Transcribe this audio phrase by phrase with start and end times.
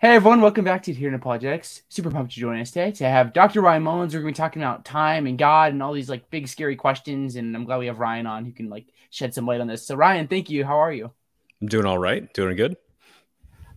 [0.00, 1.82] Hey everyone, welcome back to Here in Apologetics.
[1.88, 3.60] Super pumped to join us today to have Dr.
[3.60, 4.14] Ryan Mullins.
[4.14, 6.76] We're going to be talking about time and God and all these like big scary
[6.76, 7.34] questions.
[7.34, 9.84] And I'm glad we have Ryan on who can like shed some light on this.
[9.84, 10.64] So Ryan, thank you.
[10.64, 11.10] How are you?
[11.60, 12.32] I'm doing all right.
[12.32, 12.76] Doing good.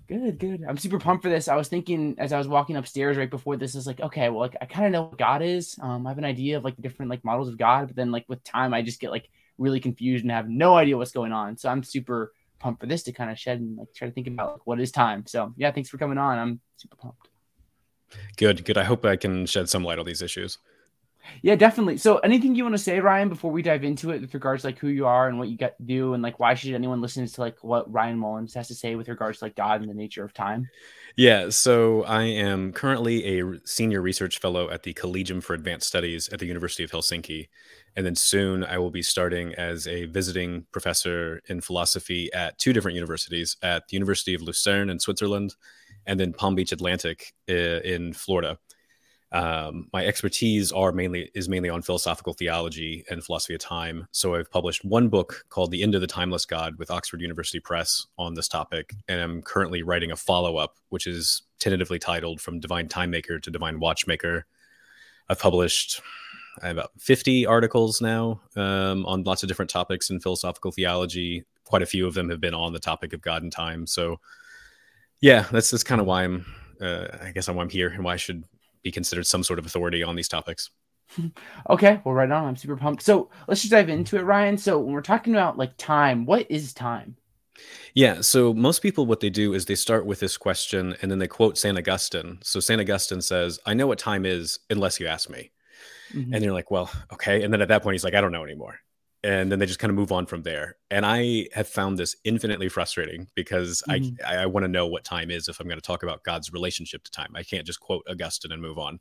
[0.07, 0.63] Good, good.
[0.69, 1.47] I'm super pumped for this.
[1.47, 4.41] I was thinking as I was walking upstairs right before this, is like, okay, well,
[4.41, 5.75] like I kind of know what God is.
[5.81, 8.11] Um, I have an idea of like the different like models of God, but then
[8.11, 9.27] like with time, I just get like
[9.57, 11.57] really confused and have no idea what's going on.
[11.57, 12.31] So I'm super
[12.61, 14.79] pumped for this to kind of shed and like try to think about like what
[14.79, 15.25] is time.
[15.25, 16.37] So yeah, thanks for coming on.
[16.37, 17.27] I'm super pumped.
[18.37, 18.77] Good, good.
[18.77, 20.57] I hope I can shed some light on these issues.
[21.41, 21.97] Yeah, definitely.
[21.97, 24.69] So anything you want to say, Ryan, before we dive into it with regards to
[24.69, 27.01] like who you are and what you got to do and like why should anyone
[27.01, 29.89] listen to like what Ryan Mullins has to say with regards to like God and
[29.89, 30.67] the nature of time?
[31.15, 36.29] Yeah, so I am currently a senior research fellow at the Collegium for Advanced Studies
[36.29, 37.49] at the University of Helsinki.
[37.95, 42.73] And then soon I will be starting as a visiting professor in philosophy at two
[42.73, 45.55] different universities at the University of Lucerne in Switzerland
[46.05, 48.57] and then Palm Beach Atlantic in Florida.
[49.33, 54.07] Um, my expertise are mainly is mainly on philosophical theology and philosophy of time.
[54.11, 57.61] So I've published one book called "The End of the Timeless God" with Oxford University
[57.61, 62.41] Press on this topic, and I'm currently writing a follow up, which is tentatively titled
[62.41, 64.45] "From Divine Time Maker to Divine Watchmaker."
[65.29, 66.01] I've published
[66.61, 71.45] I have about 50 articles now um, on lots of different topics in philosophical theology.
[71.63, 73.87] Quite a few of them have been on the topic of God and time.
[73.87, 74.19] So,
[75.21, 76.45] yeah, that's that's kind of why I'm.
[76.81, 78.43] Uh, I guess why I'm here and why I should
[78.81, 80.69] be considered some sort of authority on these topics.
[81.69, 82.45] Okay, well, right on.
[82.45, 83.03] I'm super pumped.
[83.03, 84.57] So let's just dive into it, Ryan.
[84.57, 87.17] So when we're talking about like time, what is time?
[87.93, 91.19] Yeah, so most people, what they do is they start with this question and then
[91.19, 91.77] they quote St.
[91.77, 92.39] Augustine.
[92.41, 92.79] So St.
[92.79, 95.51] Augustine says, I know what time is unless you ask me.
[96.13, 96.33] Mm-hmm.
[96.33, 97.43] And you're like, well, okay.
[97.43, 98.79] And then at that point, he's like, I don't know anymore.
[99.23, 100.77] And then they just kind of move on from there.
[100.89, 104.15] And I have found this infinitely frustrating because mm-hmm.
[104.25, 106.51] I, I want to know what time is if I'm going to talk about God's
[106.51, 107.31] relationship to time.
[107.35, 108.99] I can't just quote Augustine and move on.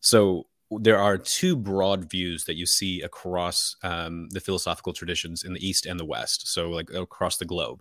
[0.00, 5.52] So there are two broad views that you see across um, the philosophical traditions in
[5.52, 6.48] the East and the West.
[6.48, 7.80] So, like across the globe.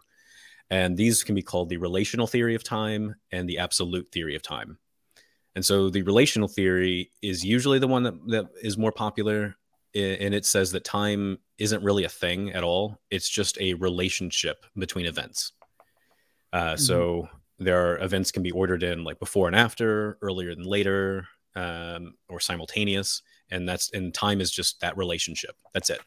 [0.72, 4.44] And these can be called the relational theory of time and the absolute theory of
[4.44, 4.78] time.
[5.60, 9.58] And so the relational theory is usually the one that, that is more popular.
[9.94, 14.66] And it says that time isn't really a thing at all, it's just a relationship
[14.78, 15.52] between events.
[16.54, 16.78] Uh, mm-hmm.
[16.78, 17.28] So
[17.58, 21.28] there are events can be ordered in like before and after, earlier than later,
[21.58, 23.22] um, or simultaneous.
[23.52, 25.58] And that's and time is just that relationship.
[25.74, 26.00] That's it.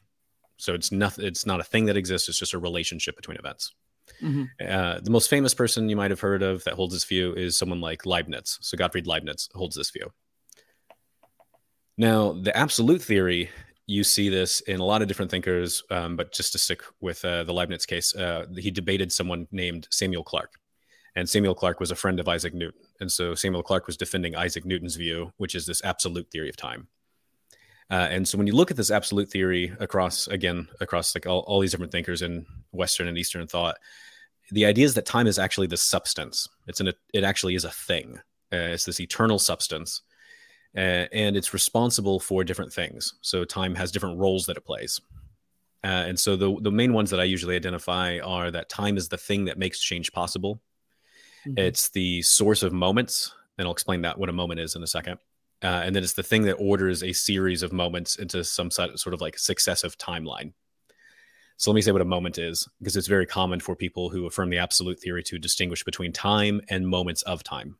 [0.56, 1.26] So it's nothing.
[1.26, 2.26] It's not a thing that exists.
[2.30, 3.74] It's just a relationship between events.
[4.22, 4.44] Mm-hmm.
[4.60, 7.56] Uh, the most famous person you might have heard of that holds this view is
[7.56, 8.58] someone like Leibniz.
[8.60, 10.12] So Gottfried Leibniz holds this view.
[11.98, 13.50] Now, the absolute theory,
[13.86, 17.24] you see this in a lot of different thinkers, um, but just to stick with
[17.24, 20.54] uh, the Leibniz case, uh, he debated someone named Samuel Clarke.
[21.14, 22.80] And Samuel Clarke was a friend of Isaac Newton.
[23.00, 26.56] And so Samuel Clarke was defending Isaac Newton's view, which is this absolute theory of
[26.56, 26.88] time.
[27.90, 31.40] Uh, and so when you look at this absolute theory across, again, across like all,
[31.40, 33.76] all these different thinkers in Western and Eastern thought,
[34.50, 36.48] the idea is that time is actually the substance.
[36.66, 38.18] It's an it actually is a thing.
[38.52, 40.02] Uh, it's this eternal substance,
[40.76, 43.14] uh, and it's responsible for different things.
[43.22, 45.00] So time has different roles that it plays.
[45.84, 49.08] Uh, and so the the main ones that I usually identify are that time is
[49.08, 50.60] the thing that makes change possible.
[51.46, 51.58] Mm-hmm.
[51.58, 54.86] It's the source of moments, and I'll explain that what a moment is in a
[54.86, 55.18] second.
[55.62, 59.14] Uh, and then it's the thing that orders a series of moments into some sort
[59.14, 60.52] of like successive timeline.
[61.56, 64.26] So let me say what a moment is, because it's very common for people who
[64.26, 67.76] affirm the absolute theory to distinguish between time and moments of time.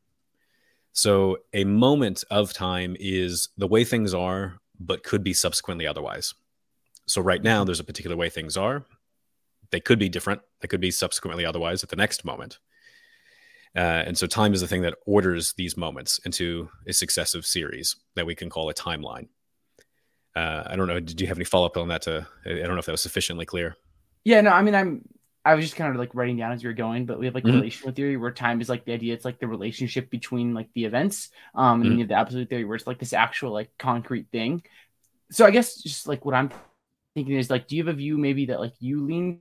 [0.93, 6.35] So a moment of time is the way things are, but could be subsequently otherwise.
[7.07, 8.85] So right now, there's a particular way things are.
[9.71, 10.43] They could be different.
[10.61, 12.59] They could be subsequently otherwise at the next moment.
[13.75, 17.97] Uh, and so time is the thing that orders these moments into a successive series
[18.17, 19.29] that we can call a timeline.
[20.37, 21.01] Uh, I don't know.
[21.01, 22.03] Did you have any follow up on that?
[22.03, 23.77] To I don't know if that was sufficiently clear.
[24.25, 24.51] Yeah, no.
[24.51, 25.03] I mean, I'm.
[25.45, 27.35] I was just kind of like writing down as you were going, but we have
[27.35, 27.57] like mm-hmm.
[27.57, 29.13] relational theory where time is like the idea.
[29.13, 31.31] It's like the relationship between like the events.
[31.55, 31.93] Um, and mm-hmm.
[31.93, 34.63] you have the absolute theory where it's like this actual like concrete thing.
[35.33, 36.51] So I guess just like what I'm
[37.15, 39.41] thinking is like, do you have a view maybe that like you lean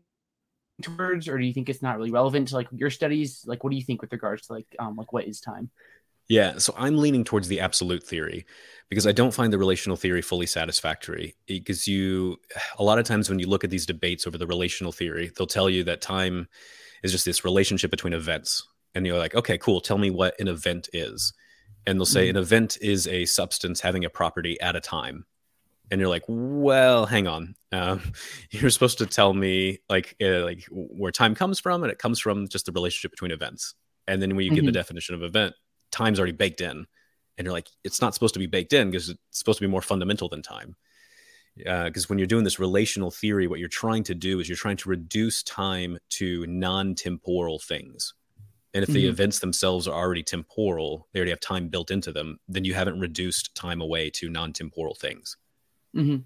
[0.82, 3.44] towards, or do you think it's not really relevant to like your studies?
[3.46, 5.70] Like, what do you think with regards to like um like what is time?
[6.32, 8.46] Yeah, so I'm leaning towards the absolute theory
[8.88, 11.36] because I don't find the relational theory fully satisfactory.
[11.46, 12.38] Because you,
[12.78, 15.48] a lot of times when you look at these debates over the relational theory, they'll
[15.48, 16.48] tell you that time
[17.04, 18.66] is just this relationship between events.
[18.96, 21.34] And you're like, okay, cool, tell me what an event is.
[21.86, 22.38] And they'll say mm-hmm.
[22.38, 25.26] an event is a substance having a property at a time.
[25.92, 27.56] And you're like, well, hang on.
[27.72, 28.02] Um,
[28.52, 32.20] you're supposed to tell me like uh, like where time comes from, and it comes
[32.20, 33.76] from just the relationship between events
[34.08, 34.56] And then when you mm-hmm.
[34.56, 35.54] give the definition of event,
[35.92, 36.88] time's already baked in.
[37.38, 39.72] And you're like, it's not supposed to be baked in because it's supposed to be
[39.72, 40.76] more fundamental than time.
[41.58, 44.56] Because uh, when you're doing this relational theory, what you're trying to do is you're
[44.56, 48.14] trying to reduce time to non temporal things.
[48.74, 48.96] And if mm-hmm.
[48.96, 52.74] the events themselves are already temporal, they already have time built into them, then you
[52.74, 55.36] haven't reduced time away to non temporal things.
[55.96, 56.18] Mm-hmm.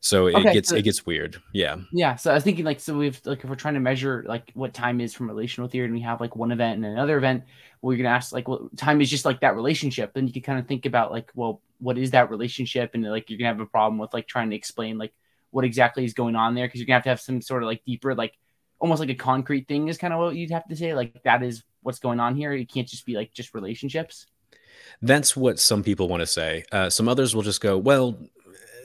[0.00, 1.42] So it okay, gets so, it gets weird.
[1.52, 1.76] Yeah.
[1.92, 2.16] Yeah.
[2.16, 4.72] So I was thinking like so we've like if we're trying to measure like what
[4.72, 7.44] time is from relational theory and we have like one event and another event,
[7.82, 10.14] you're gonna ask like well time is just like that relationship.
[10.14, 12.92] Then you can kind of think about like, well, what is that relationship?
[12.94, 15.12] And like you're gonna have a problem with like trying to explain like
[15.50, 17.66] what exactly is going on there because you're gonna have to have some sort of
[17.66, 18.34] like deeper, like
[18.78, 20.94] almost like a concrete thing is kind of what you'd have to say.
[20.94, 22.52] Like that is what's going on here.
[22.52, 24.26] It can't just be like just relationships.
[25.02, 26.64] That's what some people want to say.
[26.72, 28.18] Uh, some others will just go, well,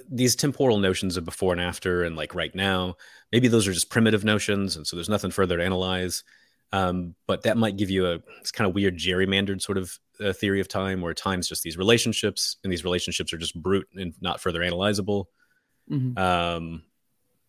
[0.10, 2.96] these temporal notions of before and after and like right now,
[3.32, 4.76] maybe those are just primitive notions.
[4.76, 6.24] And so there's nothing further to analyze.
[6.72, 10.34] Um, but that might give you a it's kind of weird gerrymandered sort of uh,
[10.34, 14.14] theory of time where time's just these relationships and these relationships are just brute and
[14.22, 15.26] not further analyzable.
[15.90, 16.18] Mm-hmm.
[16.18, 16.84] Um,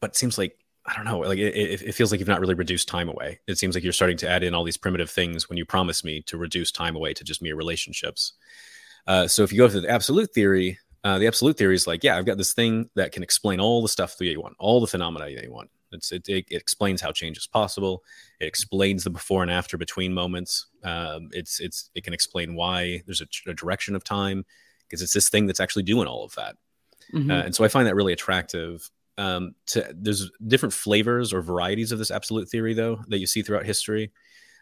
[0.01, 1.21] but it seems like I don't know.
[1.21, 3.41] Like it, it, feels like you've not really reduced time away.
[3.47, 6.05] It seems like you're starting to add in all these primitive things when you promise
[6.05, 8.35] me to reduce time away to just mere relationships.
[9.07, 12.03] Uh, so if you go to the absolute theory, uh, the absolute theory is like,
[12.03, 14.81] yeah, I've got this thing that can explain all the stuff that you want, all
[14.81, 15.71] the phenomena that you want.
[15.93, 18.03] It's, it, it, it, explains how change is possible.
[18.41, 20.67] It explains the before and after between moments.
[20.83, 24.45] Um, it's it's it can explain why there's a, a direction of time
[24.89, 26.57] because it's this thing that's actually doing all of that.
[27.13, 27.31] Mm-hmm.
[27.31, 28.91] Uh, and so I find that really attractive.
[29.17, 33.43] Um, to there's different flavors or varieties of this absolute theory though that you see
[33.43, 34.11] throughout history.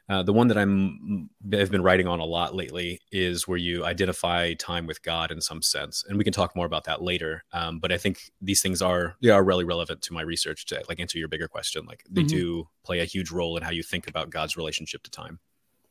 [0.09, 3.85] Uh, the one that I'm have been writing on a lot lately is where you
[3.85, 7.45] identify time with God in some sense, and we can talk more about that later.
[7.53, 10.83] Um, but I think these things are they are really relevant to my research to
[10.89, 11.87] like answer your bigger question.
[11.87, 12.37] Like they mm-hmm.
[12.37, 15.39] do play a huge role in how you think about God's relationship to time.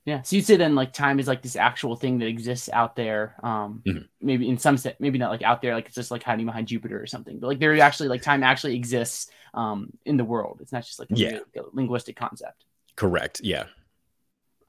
[0.06, 0.24] Yeah.
[0.24, 3.36] So you'd say then like time is like this actual thing that exists out there.
[3.44, 4.02] Um, mm-hmm.
[4.20, 6.68] maybe in some set, maybe not like out there, like it's just like hiding behind
[6.68, 10.60] Jupiter or something, but like there actually like time actually exists um in the world.
[10.62, 11.40] It's not just like a, yeah.
[11.56, 12.66] a linguistic concept.
[12.96, 13.42] Correct.
[13.44, 13.66] Yeah.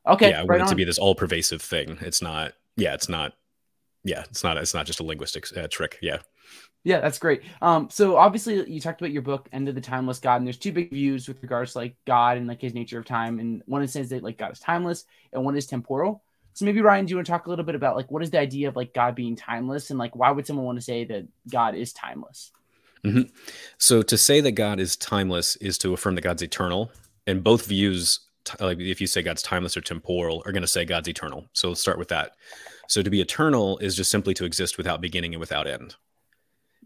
[0.06, 0.30] Okay.
[0.30, 1.98] Yeah, I want it to be this all pervasive thing.
[2.00, 2.52] It's not.
[2.76, 3.34] Yeah, it's not.
[4.04, 4.56] Yeah, it's not.
[4.56, 5.98] It's not just a linguistic uh, trick.
[6.02, 6.18] Yeah.
[6.84, 7.42] Yeah, that's great.
[7.60, 10.58] Um, so obviously you talked about your book, End of the Timeless God, and there's
[10.58, 13.38] two big views with regards to like God and like his nature of time.
[13.38, 16.24] And one says that like God is timeless, and one is temporal.
[16.54, 18.30] So maybe Ryan, do you want to talk a little bit about like what is
[18.30, 21.04] the idea of like God being timeless, and like why would someone want to say
[21.04, 22.50] that God is timeless?
[23.04, 23.30] Mm-hmm.
[23.78, 26.90] So to say that God is timeless is to affirm that God's eternal,
[27.28, 28.20] and both views
[28.60, 31.48] like if you say God's timeless or temporal, are going to say God's eternal.
[31.52, 32.32] So let's start with that.
[32.88, 35.96] So to be eternal is just simply to exist without beginning and without end.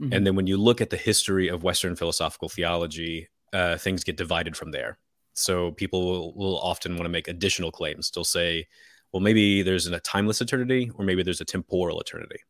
[0.01, 0.13] Mm-hmm.
[0.13, 4.17] And then when you look at the history of Western philosophical theology, uh, things get
[4.17, 4.99] divided from there.
[5.35, 8.11] So people will, will often want to make additional claims.
[8.11, 8.67] They'll say,
[9.13, 12.41] well, maybe there's a timeless eternity, or maybe there's a temporal eternity.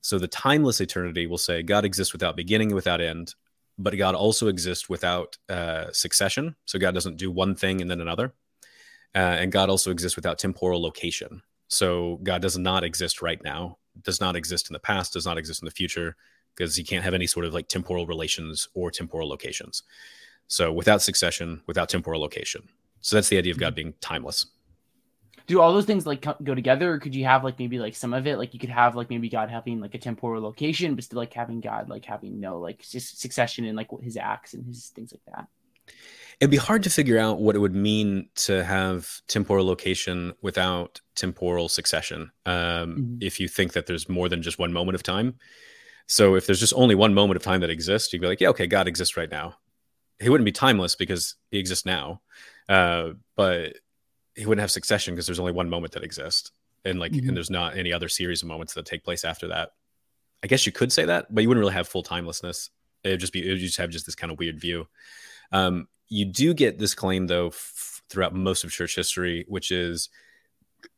[0.00, 3.34] So the timeless eternity will say God exists without beginning and without end,
[3.78, 6.56] but God also exists without uh, succession.
[6.66, 8.32] So God doesn't do one thing and then another.
[9.14, 11.42] Uh, and God also exists without temporal location.
[11.68, 15.38] So God does not exist right now, does not exist in the past, does not
[15.38, 16.16] exist in the future,
[16.54, 19.82] because he can't have any sort of like temporal relations or temporal locations.
[20.48, 22.68] So without succession, without temporal location.
[23.00, 24.46] So that's the idea of God being timeless.
[25.46, 28.14] Do all those things like go together, or could you have like maybe like some
[28.14, 28.38] of it?
[28.38, 31.32] Like you could have like maybe God having like a temporal location, but still like
[31.32, 35.12] having God like having no like just succession and like his acts and his things
[35.12, 35.46] like that.
[36.40, 41.00] It'd be hard to figure out what it would mean to have temporal location without
[41.14, 42.32] temporal succession.
[42.46, 43.16] Um, mm-hmm.
[43.20, 45.36] If you think that there's more than just one moment of time,
[46.06, 48.48] so if there's just only one moment of time that exists, you'd be like, yeah,
[48.48, 49.54] okay, God exists right now.
[50.20, 52.22] He wouldn't be timeless because he exists now,
[52.68, 53.76] uh, but
[54.34, 56.52] he wouldn't have succession because there's only one moment that exists,
[56.84, 57.28] and like, mm-hmm.
[57.28, 59.70] and there's not any other series of moments that take place after that.
[60.42, 62.70] I guess you could say that, but you wouldn't really have full timelessness.
[63.04, 64.88] It'd just be, it would just have just this kind of weird view.
[65.52, 70.08] Um, you do get this claim though f- throughout most of church history, which is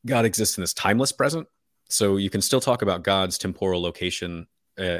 [0.06, 1.46] God exists in this timeless present.
[1.90, 4.46] So you can still talk about God's temporal location
[4.78, 4.98] uh,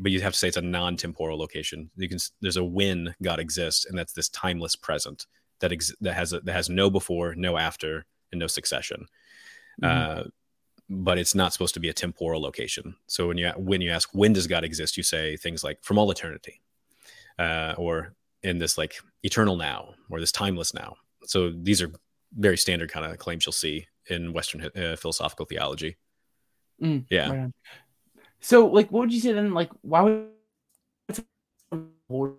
[0.00, 1.90] but you have to say it's a non-temporal location.
[1.96, 5.26] You can there's a when God exists, and that's this timeless present
[5.64, 9.06] that ex- that has a, that has no before, no after, and no succession.
[9.82, 10.20] Mm-hmm.
[10.20, 10.22] Uh,
[10.90, 12.94] but it's not supposed to be a temporal location.
[13.06, 15.98] So when you when you ask when does God exist, you say things like from
[15.98, 16.60] all eternity,
[17.38, 20.96] uh, or in this like eternal now, or this timeless now.
[21.24, 21.90] So these are
[22.36, 25.96] very standard kind of claims you'll see in Western uh, philosophical theology.
[26.82, 27.30] Mm, yeah.
[27.30, 27.52] Right
[28.40, 29.54] so, like, what would you say then?
[29.54, 30.26] Like, why
[32.10, 32.34] would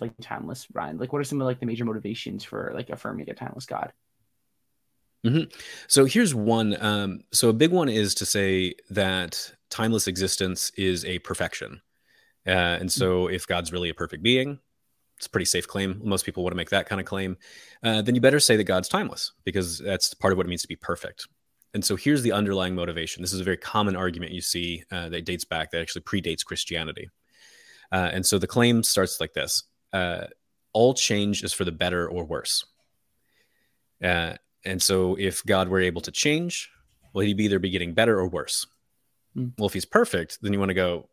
[0.00, 0.98] like timeless Ryan?
[0.98, 3.92] Like, what are some of like the major motivations for like affirming a timeless God?
[5.26, 5.54] Mm-hmm.
[5.86, 6.76] So here's one.
[6.82, 11.80] Um, so a big one is to say that timeless existence is a perfection.
[12.46, 14.58] Uh, and so if God's really a perfect being,
[15.18, 16.00] it's a pretty safe claim.
[16.02, 17.36] Most people want to make that kind of claim.
[17.82, 20.62] Uh, then you better say that God's timeless because that's part of what it means
[20.62, 21.28] to be perfect.
[21.74, 23.22] And so here's the underlying motivation.
[23.22, 26.44] This is a very common argument you see uh, that dates back, that actually predates
[26.44, 27.10] Christianity.
[27.92, 30.26] Uh, and so the claim starts like this uh,
[30.72, 32.64] All change is for the better or worse.
[34.02, 36.70] Uh, and so if God were able to change,
[37.12, 38.66] will he be either be getting better or worse?
[39.36, 39.52] Mm.
[39.58, 41.08] Well, if he's perfect, then you want to go,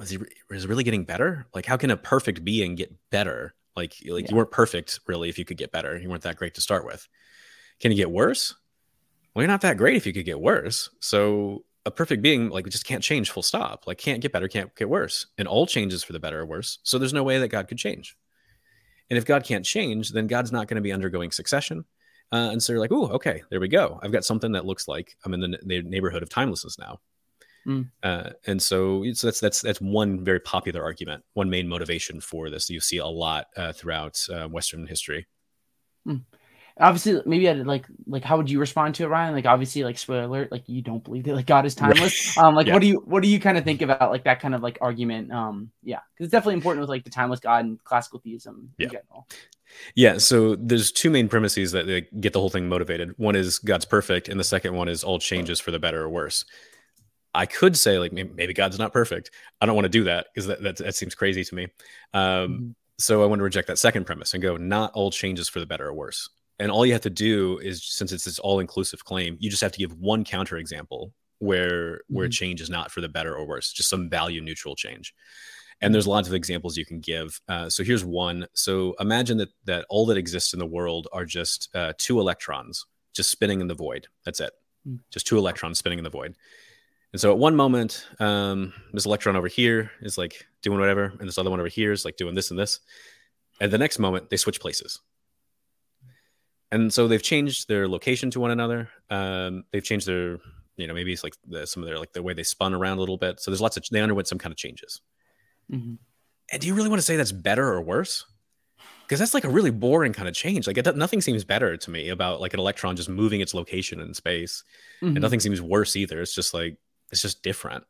[0.00, 0.18] is he
[0.50, 1.46] is really getting better?
[1.54, 3.54] Like, how can a perfect being get better?
[3.76, 4.30] Like, like yeah.
[4.30, 5.96] you weren't perfect really if you could get better.
[5.98, 7.06] You weren't that great to start with.
[7.80, 8.54] Can you get worse?
[9.34, 10.90] Well, you're not that great if you could get worse.
[11.00, 13.86] So a perfect being like we just can't change full stop.
[13.86, 15.26] Like can't get better, can't get worse.
[15.38, 16.78] And all changes for the better or worse.
[16.82, 18.16] So there's no way that God could change.
[19.10, 21.84] And if God can't change, then God's not going to be undergoing succession.
[22.32, 24.00] Uh, and so you're like, oh, okay, there we go.
[24.02, 27.00] I've got something that looks like I'm in the, the neighborhood of timelessness now.
[27.66, 27.90] Mm.
[28.02, 32.50] Uh, and so, so that's that's that's one very popular argument, one main motivation for
[32.50, 32.66] this.
[32.66, 35.26] that You see a lot uh, throughout uh, Western history.
[36.06, 36.22] Mm
[36.80, 39.96] obviously maybe I'd like like how would you respond to it ryan like obviously like
[39.96, 42.72] spoiler alert like you don't believe that like god is timeless um like yeah.
[42.72, 44.78] what do you what do you kind of think about like that kind of like
[44.80, 48.70] argument um yeah because it's definitely important with like the timeless god and classical theism
[48.78, 48.86] yeah.
[48.86, 49.28] in general
[49.94, 53.58] yeah so there's two main premises that they get the whole thing motivated one is
[53.60, 56.44] god's perfect and the second one is all changes for the better or worse
[57.36, 59.32] I could say like maybe God's not perfect.
[59.60, 61.64] I don't want to do that because that, that, that seems crazy to me.
[62.12, 62.68] Um, mm-hmm.
[63.00, 65.66] So I want to reject that second premise and go not all changes for the
[65.66, 66.28] better or worse
[66.58, 69.72] and all you have to do is since it's this all-inclusive claim you just have
[69.72, 72.14] to give one counterexample where mm-hmm.
[72.16, 75.14] where change is not for the better or worse just some value neutral change.
[75.80, 77.40] And there's lots of examples you can give.
[77.48, 78.46] Uh, so here's one.
[78.54, 82.86] So imagine that that all that exists in the world are just uh, two electrons
[83.12, 84.06] just spinning in the void.
[84.24, 84.52] That's it.
[84.86, 84.98] Mm-hmm.
[85.10, 86.36] just two electrons spinning in the void.
[87.12, 91.26] And so at one moment um, this electron over here is like doing whatever and
[91.26, 92.80] this other one over here is like doing this and this.
[93.60, 95.00] And the next moment they switch places
[96.74, 98.88] and so they've changed their location to one another.
[99.08, 100.38] Um, they've changed their,
[100.76, 102.96] you know, maybe it's like the, some of their like the way they spun around
[102.96, 103.38] a little bit.
[103.38, 105.00] So there's lots of they underwent some kind of changes.
[105.70, 105.94] Mm-hmm.
[106.50, 108.24] And do you really want to say that's better or worse?
[109.02, 110.66] Because that's like a really boring kind of change.
[110.66, 114.00] Like it, nothing seems better to me about like an electron just moving its location
[114.00, 114.64] in space,
[114.96, 115.14] mm-hmm.
[115.14, 116.20] and nothing seems worse either.
[116.20, 116.76] It's just like
[117.12, 117.84] it's just different.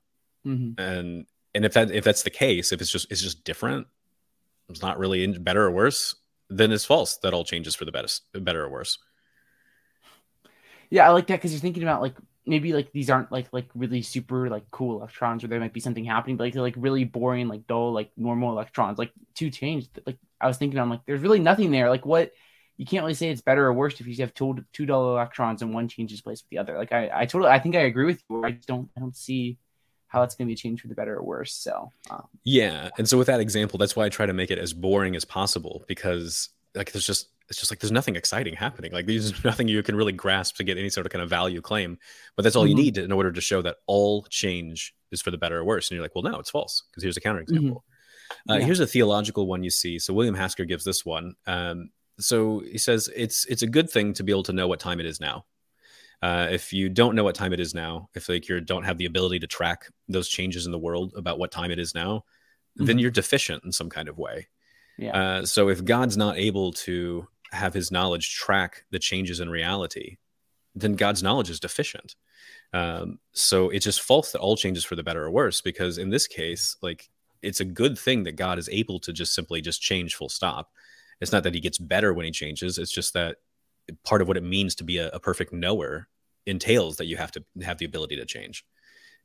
[0.46, 0.78] Mm-hmm.
[0.78, 3.86] And and if that if that's the case, if it's just it's just different,
[4.68, 6.16] it's not really better or worse
[6.58, 8.98] then it's false that all changes for the best, better or worse.
[10.90, 12.14] Yeah, I like that because you're thinking about like
[12.46, 15.80] maybe like these aren't like like really super like cool electrons, or there might be
[15.80, 18.98] something happening, but like they're like really boring, like dull, like normal electrons.
[18.98, 21.90] Like to change, like I was thinking, I'm like, there's really nothing there.
[21.90, 22.32] Like what
[22.76, 25.62] you can't really say it's better or worse if you have two two dull electrons
[25.62, 26.76] and one changes place with the other.
[26.78, 28.44] Like I I totally I think I agree with you.
[28.44, 29.58] I just don't I don't see
[30.14, 31.52] how it's going to be changed for the better or worse.
[31.52, 32.90] So, um, yeah.
[32.96, 35.24] And so with that example, that's why I try to make it as boring as
[35.24, 38.92] possible because like there's just it's just like there's nothing exciting happening.
[38.92, 41.60] Like there's nothing you can really grasp to get any sort of kind of value
[41.60, 41.98] claim.
[42.36, 42.78] But that's all mm-hmm.
[42.78, 45.90] you need in order to show that all change is for the better or worse.
[45.90, 47.82] And you're like, well, no, it's false because here's a counterexample.
[47.82, 48.50] Mm-hmm.
[48.50, 48.64] Uh, yeah.
[48.64, 49.98] Here's a theological one you see.
[49.98, 51.34] So William Hasker gives this one.
[51.46, 51.90] Um,
[52.20, 55.00] so he says it's it's a good thing to be able to know what time
[55.00, 55.44] it is now.
[56.22, 58.98] Uh, if you don't know what time it is now, if like you don't have
[58.98, 62.24] the ability to track those changes in the world about what time it is now,
[62.78, 62.86] mm-hmm.
[62.86, 64.48] then you're deficient in some kind of way.
[64.96, 65.16] Yeah.
[65.16, 70.16] Uh, so if God's not able to have his knowledge track the changes in reality,
[70.74, 72.16] then God's knowledge is deficient.
[72.72, 76.10] Um, so it's just false that all changes for the better or worse, because in
[76.10, 77.08] this case, like
[77.42, 80.72] it's a good thing that God is able to just simply just change full stop.
[81.20, 82.78] It's not that he gets better when he changes.
[82.78, 83.36] It's just that
[84.04, 86.08] part of what it means to be a, a perfect knower
[86.46, 88.64] entails that you have to have the ability to change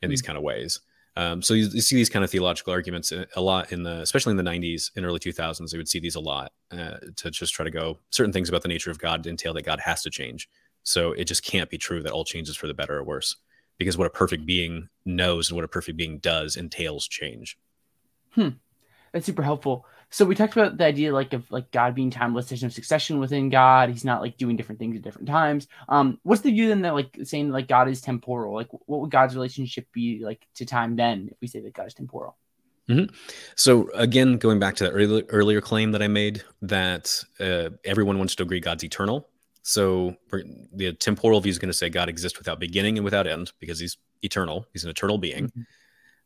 [0.02, 0.12] in mm-hmm.
[0.12, 0.80] these kind of ways.
[1.16, 4.32] Um, so you, you, see these kind of theological arguments a lot in the, especially
[4.32, 5.74] in the 90s and early 2000s.
[5.74, 8.62] You would see these a lot uh, to just try to go certain things about
[8.62, 10.48] the nature of God entail that God has to change.
[10.84, 13.36] So it just can't be true that all changes for the better or worse,
[13.78, 17.58] because what a perfect being knows and what a perfect being does entails change.
[18.36, 18.50] Hmm,
[19.12, 22.48] that's super helpful so we talked about the idea like of like God being timeless.
[22.48, 23.90] There's no succession within God.
[23.90, 25.68] He's not like doing different things at different times.
[25.88, 28.56] Um, what's the view then that like saying like God is temporal?
[28.56, 31.88] Like, what would God's relationship be like to time then if we say that God
[31.88, 32.38] is temporal?
[32.90, 33.14] Mm-hmm.
[33.56, 38.18] So again, going back to that earlier, earlier claim that I made that uh, everyone
[38.18, 39.30] wants to agree God's eternal.
[39.62, 40.16] So
[40.74, 43.80] the temporal view is going to say God exists without beginning and without end because
[43.80, 44.66] he's eternal.
[44.74, 45.46] He's an eternal being.
[45.46, 45.62] Mm-hmm.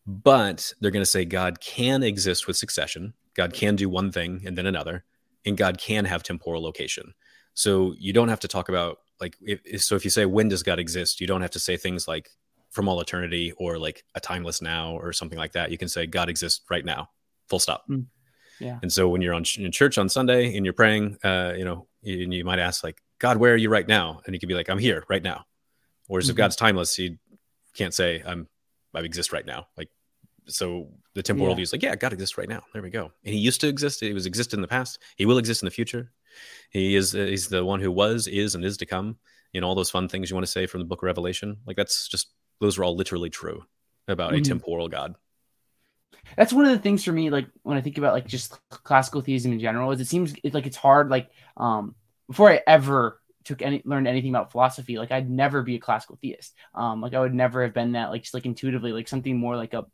[0.06, 4.44] But they're going to say God can exist with succession God can do one thing
[4.46, 5.04] and then another,
[5.46, 7.14] and God can have temporal location.
[7.54, 10.64] So you don't have to talk about like if, so if you say when does
[10.64, 11.22] god exist?
[11.22, 12.30] you don't have to say things like
[12.72, 15.72] from all eternity or like a timeless now or something like that.
[15.72, 17.10] You can say god exists right now.
[17.50, 17.84] Full stop.
[17.90, 18.08] Mm.
[18.60, 18.80] yeah.
[18.82, 21.88] And so when you're on in church on sunday and you're praying uh you know
[22.02, 24.22] you, you might ask like god where are you right now?
[24.26, 25.46] And you can be like i'm here right now.
[26.08, 26.32] Whereas mm-hmm.
[26.32, 27.18] if god's timeless he
[27.76, 28.48] can't say i'm
[28.94, 29.68] i exist right now.
[29.78, 29.90] Like
[30.48, 31.56] so the temporal yeah.
[31.56, 33.68] view is like yeah god exists right now there we go and he used to
[33.68, 36.12] exist he was exist in the past he will exist in the future
[36.70, 39.18] he is uh, he's the one who was, is, and is to come.
[39.52, 41.58] You know all those fun things you want to say from the Book of Revelation.
[41.66, 43.64] Like that's just those are all literally true
[44.08, 44.42] about mm-hmm.
[44.42, 45.16] a temporal God.
[46.38, 47.30] That's one of the things for me.
[47.30, 50.66] Like when I think about like just classical theism in general, is it seems like
[50.66, 51.10] it's hard.
[51.10, 51.96] Like um
[52.28, 56.18] before I ever took any learned anything about philosophy, like I'd never be a classical
[56.22, 56.56] theist.
[56.74, 58.10] Um, like I would never have been that.
[58.10, 59.86] Like just like intuitively, like something more like a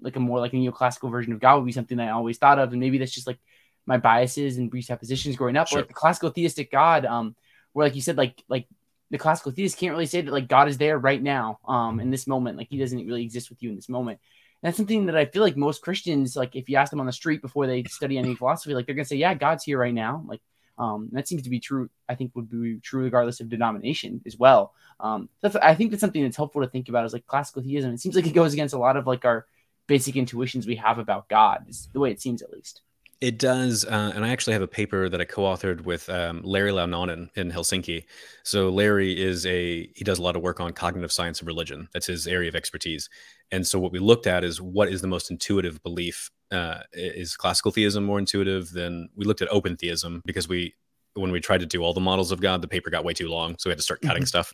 [0.00, 2.58] like a more like a neoclassical version of God would be something I always thought
[2.58, 3.38] of, and maybe that's just like
[3.86, 5.78] my biases and presuppositions growing up, sure.
[5.78, 7.36] or like the classical theistic God, um,
[7.72, 8.66] where like you said, like like
[9.10, 12.10] the classical theist can't really say that like God is there right now, um, in
[12.10, 14.18] this moment, like he doesn't really exist with you in this moment.
[14.62, 17.06] And that's something that I feel like most Christians, like if you ask them on
[17.06, 19.94] the street before they study any philosophy, like they're gonna say, yeah, God's here right
[19.94, 20.40] now, like.
[20.76, 21.88] Um, that seems to be true.
[22.08, 24.74] I think would be true regardless of denomination as well.
[24.98, 27.94] Um, that's I think that's something that's helpful to think about is like classical theism.
[27.94, 29.46] It seems like it goes against a lot of like our
[29.86, 31.64] basic intuitions we have about God.
[31.68, 32.82] Is the way it seems at least.
[33.20, 36.72] It does, uh, and I actually have a paper that I co-authored with um, Lari
[36.72, 38.04] Launonen in Helsinki.
[38.42, 41.88] So Lari is a he does a lot of work on cognitive science and religion.
[41.92, 43.08] That's his area of expertise.
[43.50, 46.30] And so what we looked at is what is the most intuitive belief.
[46.50, 50.74] Uh, is classical theism more intuitive than we looked at open theism because we
[51.14, 53.28] when we tried to do all the models of God, the paper got way too
[53.28, 54.26] long, so we had to start cutting mm-hmm.
[54.26, 54.52] stuff.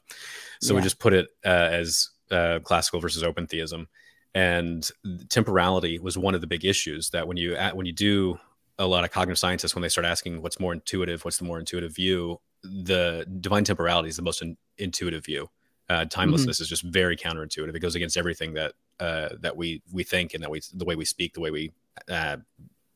[0.61, 0.77] So yeah.
[0.79, 3.89] we just put it uh, as uh, classical versus open theism
[4.35, 4.89] and
[5.29, 8.39] temporality was one of the big issues that when you when you do
[8.79, 11.59] a lot of cognitive scientists when they start asking what's more intuitive, what's the more
[11.59, 15.49] intuitive view, the divine temporality is the most in, intuitive view.
[15.91, 16.63] Uh, timelessness mm-hmm.
[16.63, 17.75] is just very counterintuitive.
[17.75, 20.95] It goes against everything that uh, that we we think and that we the way
[20.95, 21.73] we speak, the way we
[22.09, 22.37] uh,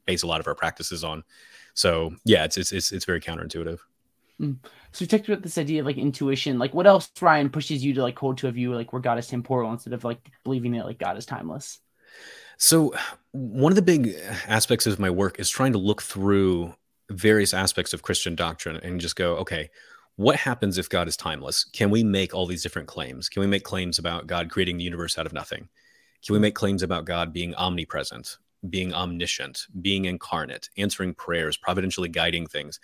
[0.07, 1.25] base a lot of our practices on.
[1.75, 3.81] So yeah, it's it's it's, it's very counterintuitive.
[4.41, 4.59] Mm.
[4.93, 6.59] So we talked about this idea of like intuition.
[6.59, 9.19] Like, what else, Ryan, pushes you to like hold to a view like where God
[9.19, 11.81] is temporal instead of like believing that like God is timeless?
[12.57, 12.95] So,
[13.33, 14.15] one of the big
[14.47, 16.75] aspects of my work is trying to look through
[17.11, 19.71] various aspects of Christian doctrine and just go, okay,
[20.17, 21.65] what happens if God is timeless?
[21.65, 23.29] Can we make all these different claims?
[23.29, 25.69] Can we make claims about God creating the universe out of nothing?
[26.25, 28.39] Can we make claims about God being omnipresent,
[28.71, 32.79] being omniscient, being incarnate, answering prayers, providentially guiding things?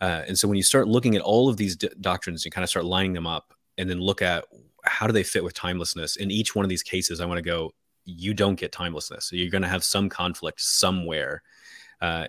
[0.00, 2.62] Uh, and so when you start looking at all of these d- doctrines, you kind
[2.62, 4.44] of start lining them up and then look at
[4.84, 6.16] how do they fit with timelessness.
[6.16, 7.72] In each one of these cases, I want to go,
[8.04, 9.26] you don't get timelessness.
[9.26, 11.42] So you're going to have some conflict somewhere
[12.00, 12.26] uh,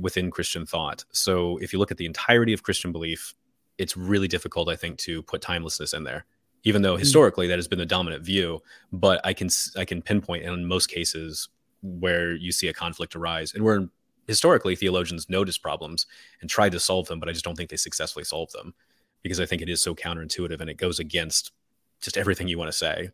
[0.00, 1.04] within Christian thought.
[1.12, 3.34] So if you look at the entirety of Christian belief,
[3.78, 6.26] it's really difficult, I think, to put timelessness in there.
[6.64, 7.00] Even though hmm.
[7.00, 10.86] historically that has been the dominant view, but I can I can pinpoint in most
[10.86, 11.48] cases
[11.82, 13.88] where you see a conflict arise, and where
[14.26, 16.06] historically theologians notice problems
[16.40, 18.74] and try to solve them, but I just don't think they successfully solve them
[19.22, 21.52] because I think it is so counterintuitive and it goes against
[22.00, 23.10] just everything you want to say.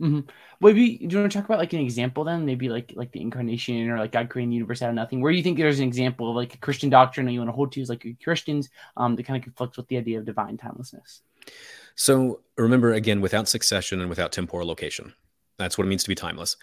[0.00, 0.20] Mm-hmm.
[0.60, 2.44] Maybe do you want to talk about like an example then?
[2.44, 5.22] Maybe like like the incarnation or like God creating the universe out of nothing.
[5.22, 7.48] Where do you think there's an example of like a Christian doctrine that you want
[7.48, 10.26] to hold to as like Christians um, that kind of conflicts with the idea of
[10.26, 11.22] divine timelessness?
[11.94, 15.14] So remember again, without succession and without temporal location,
[15.56, 16.56] that's what it means to be timeless.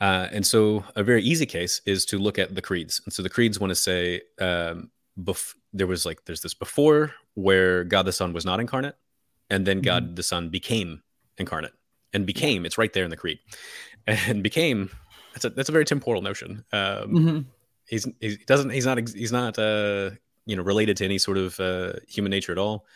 [0.00, 3.00] Uh, and so a very easy case is to look at the creeds.
[3.04, 7.12] And so the creeds want to say um, bef- there was like there's this before
[7.34, 8.96] where God the Son was not incarnate,
[9.48, 10.14] and then God mm-hmm.
[10.14, 11.02] the Son became
[11.38, 11.72] incarnate
[12.12, 13.38] and became it's right there in the creed
[14.06, 14.90] and became
[15.32, 17.38] that's a that's a very temporal notion um mm-hmm.
[17.86, 20.10] he's he doesn't he's not he's not uh
[20.46, 22.86] you know related to any sort of uh human nature at all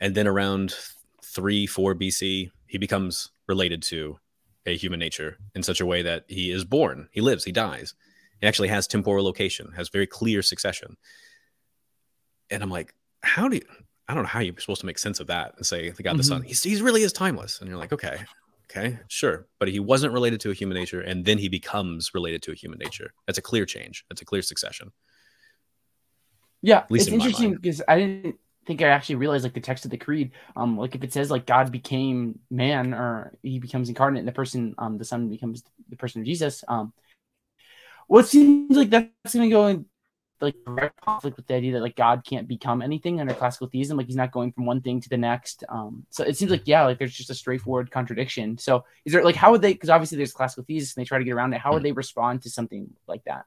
[0.00, 0.74] and then around
[1.22, 4.18] 3 4 bc he becomes related to
[4.66, 7.94] a human nature in such a way that he is born he lives he dies
[8.40, 10.96] he actually has temporal location has very clear succession
[12.50, 13.62] and i'm like how do you
[14.06, 16.10] I don't know how you're supposed to make sense of that and say the God
[16.10, 16.18] mm-hmm.
[16.18, 16.42] the Son.
[16.42, 18.18] He's, he's really is timeless, and you're like, okay,
[18.76, 19.46] Okay, sure.
[19.58, 22.54] But he wasn't related to a human nature, and then he becomes related to a
[22.54, 23.12] human nature.
[23.26, 24.04] That's a clear change.
[24.08, 24.92] That's a clear succession.
[26.62, 29.90] Yeah, it's in interesting because I didn't think I actually realized like the text of
[29.90, 30.32] the creed.
[30.56, 34.32] Um, like if it says like God became man or he becomes incarnate, and the
[34.32, 36.64] person, um, the Son becomes the person of Jesus.
[36.68, 36.92] Um,
[38.08, 39.86] well, seems like that's going to go in
[40.40, 43.96] like direct conflict with the idea that like God can't become anything under classical theism.
[43.96, 45.64] Like he's not going from one thing to the next.
[45.68, 48.58] Um, so it seems like yeah, like there's just a straightforward contradiction.
[48.58, 49.72] So is there like how would they?
[49.72, 51.60] Because obviously there's classical theism, and they try to get around it.
[51.60, 51.84] How would hmm.
[51.84, 53.46] they respond to something like that?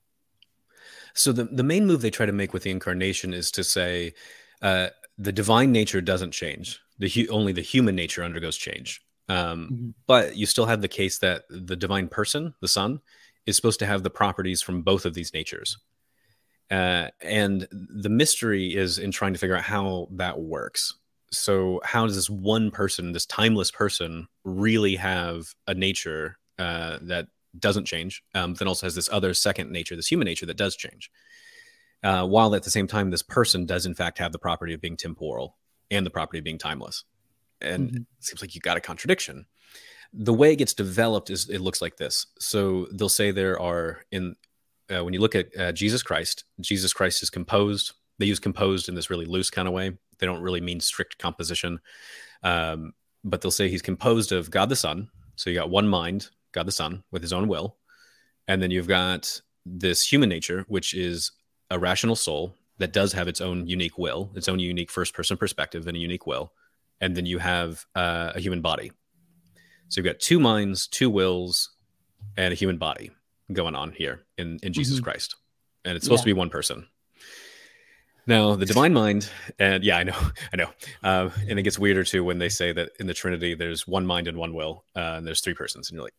[1.13, 4.13] So the the main move they try to make with the incarnation is to say
[4.62, 6.80] uh, the divine nature doesn't change.
[6.99, 9.01] The hu- only the human nature undergoes change.
[9.30, 9.89] Um, Mm-hmm.
[10.06, 13.01] But you still have the case that the divine person, the Son,
[13.45, 15.77] is supposed to have the properties from both of these natures.
[16.69, 20.93] Uh, and the mystery is in trying to figure out how that works.
[21.32, 27.27] So, how does this one person, this timeless person, really have a nature uh, that
[27.58, 30.75] doesn't change, um, then also has this other second nature, this human nature that does
[30.75, 31.10] change?
[32.03, 34.81] Uh, while at the same time, this person does in fact have the property of
[34.81, 35.57] being temporal
[35.89, 37.03] and the property of being timeless.
[37.60, 37.95] And Mhm.
[38.01, 39.47] it seems like you got a contradiction.
[40.13, 42.27] The way it gets developed is it looks like this.
[42.39, 44.36] So they'll say there are in
[44.89, 47.91] uh, when you look at uh, Jesus Christ, Jesus Christ is composed.
[48.19, 49.97] They use composed in this really loose kind of way.
[50.19, 51.79] They don't really mean strict composition,
[52.41, 55.10] um, but they'll say he's composed of God the Son.
[55.36, 57.77] So you got one mind, God the Son, with his own will,
[58.47, 61.31] and then you've got this human nature, which is
[61.69, 65.36] a rational soul that does have its own unique will, its own unique first person
[65.38, 66.53] perspective, and a unique will,
[67.01, 68.91] and then you have uh, a human body.
[69.89, 71.71] So you've got two minds, two wills,
[72.36, 73.12] and a human body
[73.51, 75.03] going on here in, in Jesus Mhm.
[75.03, 75.36] Christ.
[75.86, 76.88] And it's supposed to be one person.
[78.25, 80.17] Now, the divine mind, and yeah, I know,
[80.53, 80.69] I know.
[81.01, 84.06] Uh, and it gets weirder too when they say that in the Trinity, there's one
[84.06, 85.89] mind and one will, uh, and there's three persons.
[85.89, 86.13] And you're like,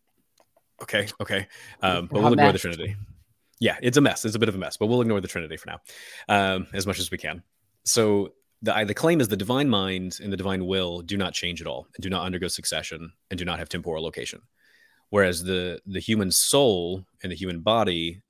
[0.82, 1.46] okay, okay.
[1.82, 2.58] Um, but we'll ignore the.
[2.58, 2.96] Trinity.
[3.60, 4.24] Yeah, it's a mess.
[4.24, 5.80] It's a bit of a mess, but we'll ignore the Trinity for now
[6.28, 7.42] um, as much as we can.
[7.84, 11.60] So the, the claim is the divine mind and the divine will do not change
[11.60, 14.42] at all, and do not undergo succession, and do not have temporal location.
[15.10, 18.22] Whereas the the human soul and the human body,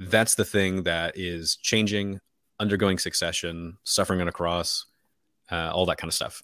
[0.00, 2.20] that's the thing that is changing,
[2.60, 4.86] undergoing succession, suffering on a cross,
[5.50, 6.42] uh, all that kind of stuff.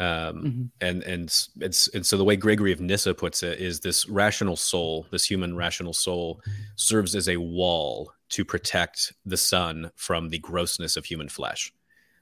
[0.00, 0.70] Um, Mhm.
[0.80, 1.24] and and
[1.60, 5.24] it's and so the way Gregory of Nyssa puts it is this rational soul, this
[5.28, 6.40] human rational soul,
[6.76, 11.72] serves as a wall to protect the Son from the grossness of human flesh.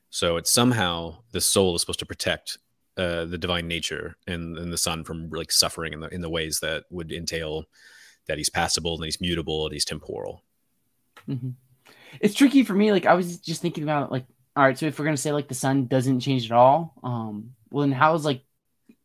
[0.08, 2.56] So it's somehow the soul is supposed to protect
[2.96, 6.30] uh, the divine nature and, and the Son from like suffering in the in the
[6.30, 7.66] ways that would entail
[8.26, 10.42] that he's passible and he's mutable and he's temporal.
[11.28, 11.54] Mhm.
[12.20, 12.90] It's tricky for me.
[12.90, 14.24] Like I was just thinking about like,
[14.56, 17.54] all right, so if we're gonna say like the Son doesn't change at all, um,
[17.70, 18.42] well then how's like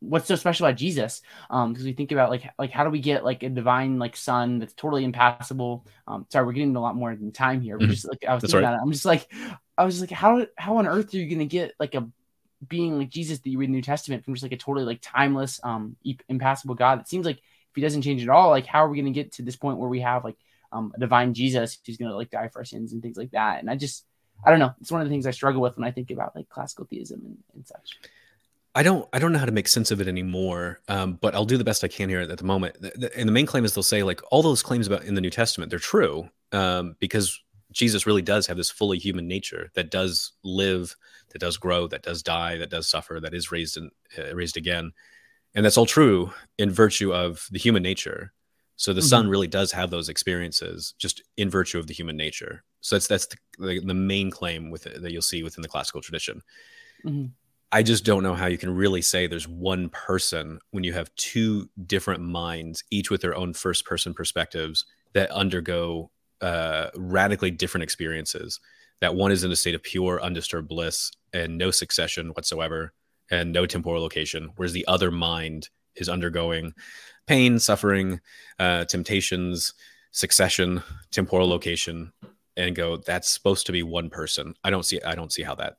[0.00, 1.22] what's so special about Jesus?
[1.50, 4.16] Um, because we think about like like how do we get like a divine like
[4.16, 5.86] Son that's totally impassable?
[6.06, 7.78] Um, sorry, we're getting a lot more than time here.
[7.78, 7.94] But Mhm.
[7.94, 8.74] just like I was That's thinking right.
[8.74, 9.28] about it, I'm just like
[9.78, 12.08] I was just like, how how on earth are you gonna get like a
[12.68, 14.86] being like Jesus that you read in the New Testament from just like a totally
[14.86, 15.96] like timeless, um,
[16.28, 17.00] impassable God?
[17.00, 19.32] It seems like if he doesn't change at all, like how are we gonna get
[19.32, 20.36] to this point where we have like
[20.72, 23.60] um, a divine Jesus who's gonna like die for our sins and things like that?
[23.60, 24.04] And I just
[24.44, 24.74] I don't know.
[24.80, 27.20] It's one of the things I struggle with when I think about like classical theism
[27.24, 27.98] and, and such.
[28.74, 31.44] I don't I don't know how to make sense of it anymore, um, but I'll
[31.44, 32.80] do the best I can here at the moment.
[32.80, 35.14] The- the- and the main claim is they'll say like all those claims about in
[35.14, 37.38] the New Testament they're true um, because
[37.72, 40.94] Jesus really does have this fully human nature that does live,
[41.30, 44.56] that does grow, that does die, that does suffer, that is raised and uh, raised
[44.58, 44.92] again,
[45.54, 48.32] and that's all true in virtue of the human nature.
[48.76, 52.64] So the Son really does have those experiences just in virtue of the human nature.
[52.82, 56.02] So that's that's the, the, main claim with it, that you'll see within the classical
[56.02, 56.42] tradition.
[57.04, 57.30] Mhm.
[57.74, 61.14] I just don't know how you can really say there's one person when you have
[61.14, 66.10] two different minds, each with their own first person perspectives that undergo
[66.42, 68.60] uh, radically different experiences.
[69.00, 72.92] That one is in a state of pure, undisturbed bliss and no succession whatsoever
[73.30, 76.74] and no temporal location, whereas the other mind is undergoing
[77.26, 78.20] pain, suffering,
[78.58, 79.72] uh, temptations,
[80.10, 82.12] succession, temporal location,
[82.56, 84.54] and go, that's supposed to be one person.
[84.64, 85.76] I don't see, I don't see how that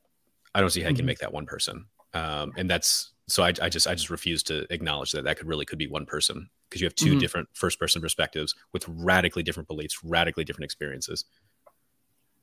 [0.56, 1.08] I don't see how you can Mhm.
[1.08, 1.86] make that one person.
[2.14, 5.48] Um, and that's so I, I just I just refuse to acknowledge that that could
[5.48, 7.20] really could be one person because you have 2 Mhm.
[7.20, 11.26] different first person perspectives with radically different beliefs, radically different experiences.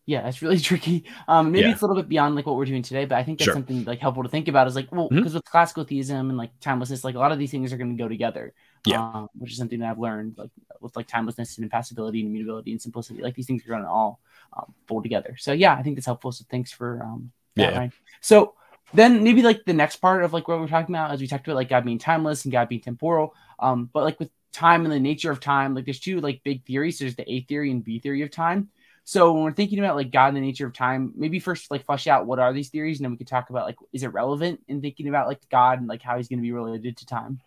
[0.06, 1.04] Yeah, it's really tricky.
[1.28, 1.72] Um, maybe Yeah.
[1.72, 3.54] it's a little bit beyond like what we're doing today, but I think that's Sure.
[3.54, 4.66] something like helpful to think about.
[4.66, 7.50] Is like, well, because with classical theism and like timelessness, like a lot of these
[7.50, 8.52] things are going to go together.
[8.86, 9.00] Yeah.
[9.00, 12.72] um, which is something that I've learned, like with like timelessness and impassibility and immutability
[12.72, 13.22] and simplicity.
[13.22, 14.20] Like these things are going to all
[14.56, 15.36] um, fold together.
[15.38, 16.32] So yeah, I think that's helpful.
[16.32, 17.78] So thanks for um, that, Yeah.
[17.78, 17.92] Ryan.
[18.20, 18.54] So
[18.94, 21.46] then maybe like the next part of like what we're talking about, as we talked
[21.46, 23.34] about, like God being timeless and God being temporal.
[23.58, 26.64] Um, but like with time and the nature of time, like there's two like big
[26.64, 26.98] theories.
[26.98, 28.70] There's the A theory and B theory of time.
[29.04, 31.86] So when we're thinking about like God and the nature of time, maybe first like
[31.86, 34.08] flesh out what are these theories, and then we could talk about like is it
[34.12, 37.06] relevant in thinking about like God and like how he's going to be related to
[37.06, 37.40] time.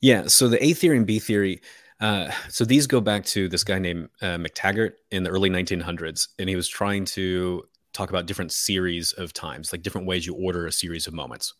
[0.00, 0.26] Yeah.
[0.26, 1.60] So the A theory and B theory.
[1.98, 6.28] Uh, so these go back to this guy named uh, McTaggart in the early 1900s,
[6.38, 7.64] and he was trying to
[7.94, 11.54] talk about different series of times, like different ways you order a series of moments.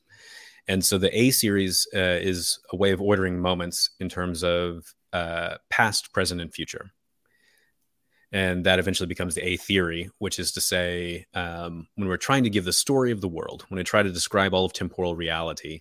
[0.69, 4.95] And so the A series uh, is a way of ordering moments in terms of
[5.13, 6.91] uh, past, present, and future.
[8.33, 12.45] and that eventually becomes the A theory, which is to say, um, when we're trying
[12.45, 15.15] to give the story of the world, when I try to describe all of temporal
[15.17, 15.79] reality,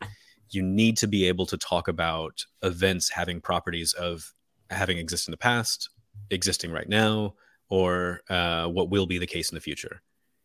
[0.55, 4.33] you need to be able to talk about events having properties of
[4.69, 5.89] having existed in the past,
[6.31, 7.35] existing right now,
[7.69, 10.01] or uh, what will be the case in the future.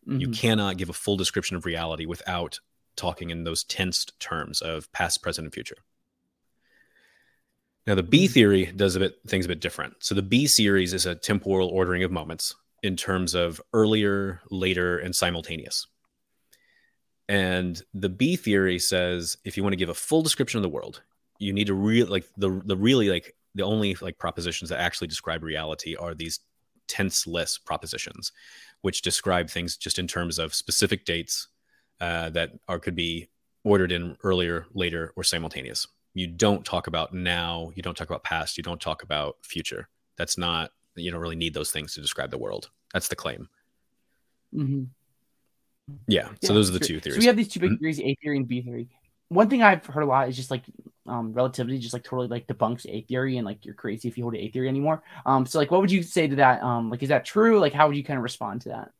[0.07, 0.19] Mm-hmm.
[0.19, 2.59] You cannot give a full description of reality without
[2.95, 5.77] talking in those tensed terms of past, present, and future.
[7.87, 8.33] Now, the B mm-hmm.
[8.33, 9.95] theory does a bit things a bit different.
[9.99, 14.97] So the B series is a temporal ordering of moments in terms of earlier, later,
[14.99, 15.87] and simultaneous.
[17.29, 20.69] And the B theory says if you want to give a full description of the
[20.69, 21.01] world,
[21.39, 25.07] you need to really like the the really like the only like propositions that actually
[25.07, 26.39] describe reality are these
[26.87, 28.31] tenseless propositions,
[28.81, 31.47] which describe things just in terms of specific dates
[31.99, 33.29] uh, that are could be
[33.63, 35.87] ordered in earlier, later, or simultaneous.
[36.13, 37.71] You don't talk about now.
[37.75, 38.57] You don't talk about past.
[38.57, 39.87] You don't talk about future.
[40.17, 40.71] That's not.
[40.95, 42.69] You don't really need those things to describe the world.
[42.93, 43.47] That's the claim.
[44.53, 44.83] Mm-hmm.
[46.07, 46.29] Yeah.
[46.41, 47.17] So those are the two theories.
[47.17, 47.79] So we have these two big mm-hmm.
[47.79, 48.89] theories: A theory and B theory.
[49.29, 50.63] One thing I've heard a lot is just like
[51.07, 54.23] um, relativity, just like totally like debunks A theory, and like you're crazy if you
[54.23, 55.03] hold A theory anymore.
[55.25, 56.61] Um, so like, what would you say to that?
[56.63, 57.59] Um, like, is that true?
[57.59, 58.91] Like, how would you kind of respond to that?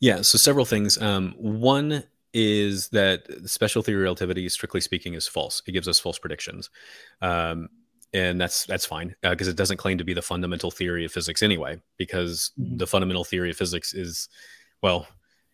[0.00, 0.22] Yeah.
[0.22, 1.00] So several things.
[1.00, 5.62] Um, one is that special theory relativity, strictly speaking, is false.
[5.66, 6.70] It gives us false predictions.
[7.20, 7.68] Um,
[8.14, 11.12] and that's that's fine because uh, it doesn't claim to be the fundamental theory of
[11.12, 12.76] physics anyway because mm-hmm.
[12.76, 14.28] the fundamental theory of physics is
[14.82, 15.06] well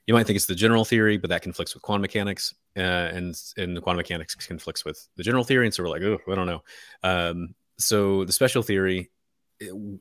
[0.09, 3.39] you might think it's the general theory, but that conflicts with quantum mechanics, uh, and
[3.59, 6.35] and the quantum mechanics conflicts with the general theory, and so we're like, oh, I
[6.35, 6.63] don't know.
[7.03, 9.11] Um, so the special theory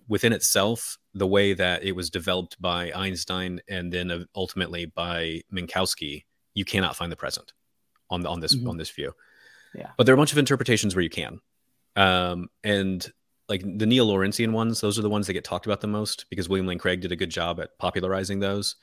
[0.07, 6.23] within itself, the way that it was developed by Einstein and then ultimately by Minkowski,
[6.53, 7.51] you cannot find the present
[8.09, 8.69] on the, on this mm-hmm.
[8.69, 9.13] on this view.
[9.75, 9.89] Yeah.
[9.97, 11.41] But there are a bunch of interpretations where you can,
[11.97, 13.05] um, and
[13.49, 16.47] like the neo-Lorentzian ones, those are the ones that get talked about the most because
[16.47, 18.77] William Lane Craig did a good job at popularizing those.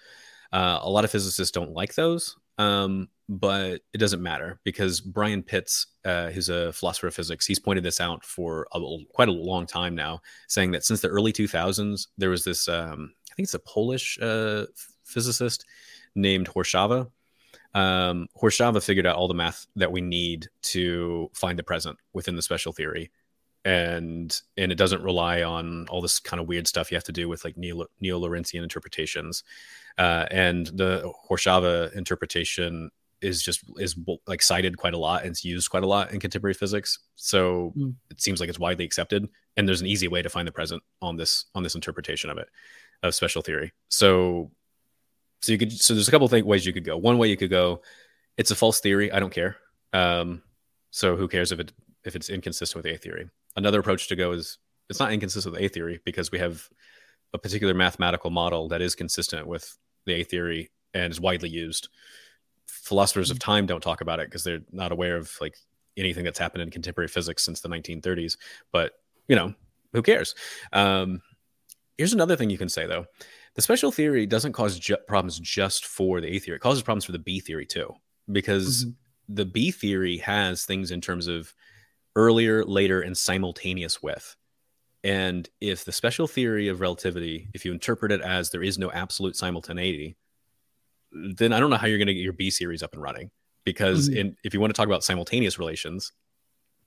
[0.54, 5.42] Uh, a lot of physicists don't like those, um, but it doesn't matter because Brian
[5.42, 8.80] Pitts, uh, who's a philosopher of physics, he's pointed this out for a,
[9.12, 13.12] quite a long time now, saying that since the early 2000s, there was this, um,
[13.32, 14.66] I think it's a Polish uh,
[15.02, 15.64] physicist
[16.14, 17.10] named Hořava.
[17.74, 18.28] Um,
[18.80, 22.72] figured out all the math that we need to find the present within the special
[22.72, 23.10] theory
[23.64, 27.12] and and it doesn't rely on all this kind of weird stuff you have to
[27.12, 29.42] do with like neo neo Lorentzian interpretations.
[29.98, 35.44] Uh, and the Hořava interpretation is just is like cited quite a lot and it's
[35.44, 36.98] used quite a lot in contemporary physics.
[37.16, 37.94] So mm.
[38.10, 40.82] it seems like it's widely accepted, and there's an easy way to find the present
[41.00, 42.48] on this on this interpretation of it
[43.02, 43.72] of special theory.
[43.88, 44.50] So
[45.40, 46.96] so you could so there's a couple of ways you could go.
[46.96, 47.82] One way you could go,
[48.36, 49.10] it's a false theory.
[49.12, 49.56] I don't care.
[49.92, 50.42] Um,
[50.90, 51.72] so who cares if it
[52.04, 53.28] if it's inconsistent with A theory?
[53.56, 54.58] Another approach to go is
[54.90, 56.68] it's not inconsistent with A theory because we have
[57.32, 61.88] a particular mathematical model that is consistent with the A theory and is widely used.
[62.66, 65.56] Philosophers of time don't talk about it because they're not aware of like
[65.96, 68.36] anything that's happened in contemporary physics since the 1930s.
[68.72, 68.92] But
[69.28, 69.54] you know,
[69.92, 70.34] who cares?
[70.72, 71.22] Um,
[71.96, 73.06] here's another thing you can say though:
[73.54, 77.04] the special theory doesn't cause ju- problems just for the A theory; it causes problems
[77.04, 77.94] for the B theory too,
[78.30, 79.34] because mm-hmm.
[79.34, 81.54] the B theory has things in terms of
[82.16, 84.36] earlier, later, and simultaneous with.
[85.04, 88.90] And if the special theory of relativity, if you interpret it as there is no
[88.90, 90.16] absolute simultaneity,
[91.12, 93.30] then I don't know how you're going to get your B series up and running.
[93.64, 94.18] Because mm-hmm.
[94.18, 96.12] in, if you want to talk about simultaneous relations,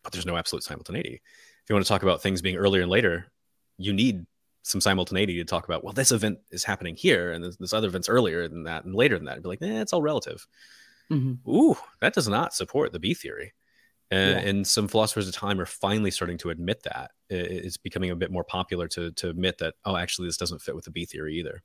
[0.03, 1.21] but there's no absolute simultaneity.
[1.63, 3.31] If you want to talk about things being earlier and later,
[3.77, 4.25] you need
[4.63, 7.87] some simultaneity to talk about, well, this event is happening here and this, this other
[7.87, 9.35] event's earlier than that and later than that.
[9.35, 10.45] And be like, eh, it's all relative.
[11.11, 11.49] Mm-hmm.
[11.49, 13.53] Ooh, that does not support the B theory.
[14.09, 14.49] And, yeah.
[14.49, 18.31] and, some philosophers of time are finally starting to admit that it's becoming a bit
[18.31, 21.35] more popular to to admit that oh actually this doesn't fit with the B theory
[21.35, 21.61] either.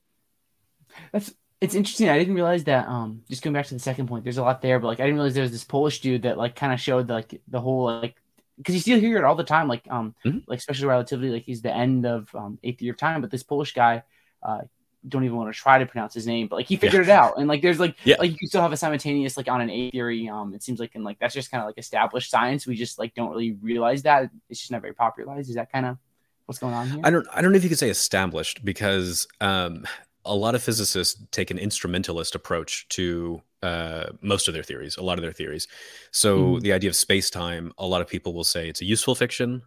[1.12, 2.08] That's it's interesting.
[2.08, 2.88] I didn't realize that.
[2.88, 5.04] Um, just going back to the second point, there's a lot there, but like I
[5.04, 7.84] didn't realize there was this Polish dude that like kind of showed like the whole
[7.84, 8.16] like
[8.58, 10.38] because you still hear it all the time, like um mm-hmm.
[10.48, 13.44] like special relativity, like he's the end of um A theory of time, but this
[13.44, 14.02] Polish guy
[14.42, 14.62] uh
[15.08, 17.14] don't even want to try to pronounce his name, but like he figured yeah.
[17.14, 17.38] it out.
[17.38, 18.16] And like there's like yeah.
[18.18, 20.28] like you can still have a simultaneous like on an A theory.
[20.28, 22.66] Um it seems like and like that's just kind of like established science.
[22.66, 24.30] We just like don't really realize that.
[24.48, 25.48] It's just not very popularized.
[25.48, 25.98] Is that kind of
[26.46, 27.00] what's going on here?
[27.02, 29.84] I don't I don't know if you could say established because um
[30.24, 35.02] a lot of physicists take an instrumentalist approach to uh, most of their theories, a
[35.02, 35.66] lot of their theories.
[36.10, 36.60] So mm.
[36.60, 39.62] the idea of space time, a lot of people will say it's a useful fiction.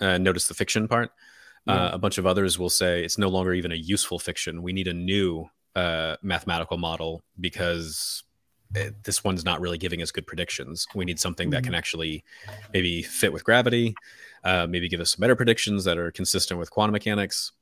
[0.00, 1.10] Uh, notice the fiction part.
[1.66, 4.62] Uh, a bunch of others will say it's no longer even a useful fiction.
[4.62, 8.22] We need a new uh, mathematical model because
[8.74, 10.86] it, this one's not really giving us good predictions.
[10.94, 11.78] We need something that can mm-hmm.
[11.78, 12.24] actually
[12.72, 13.94] maybe fit with gravity,
[14.42, 17.52] uh, maybe give us some better predictions that are consistent with quantum mechanics.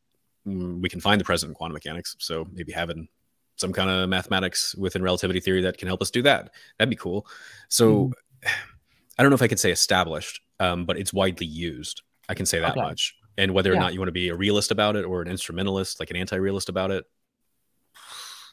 [0.47, 2.17] mm, we can find the present in quantum mechanics.
[2.19, 3.09] So maybe having
[3.57, 6.51] some kind of mathematics within relativity theory that can help us do that.
[6.79, 7.27] That'd be cool.
[7.69, 8.13] So mm.
[9.19, 12.03] I don't know if I could say established, um, but it's widely used.
[12.29, 12.81] I can say that okay.
[12.81, 13.15] much.
[13.39, 15.99] And whether or not you want to be a realist about it or an instrumentalist,
[16.01, 17.05] like an anti-realist about it,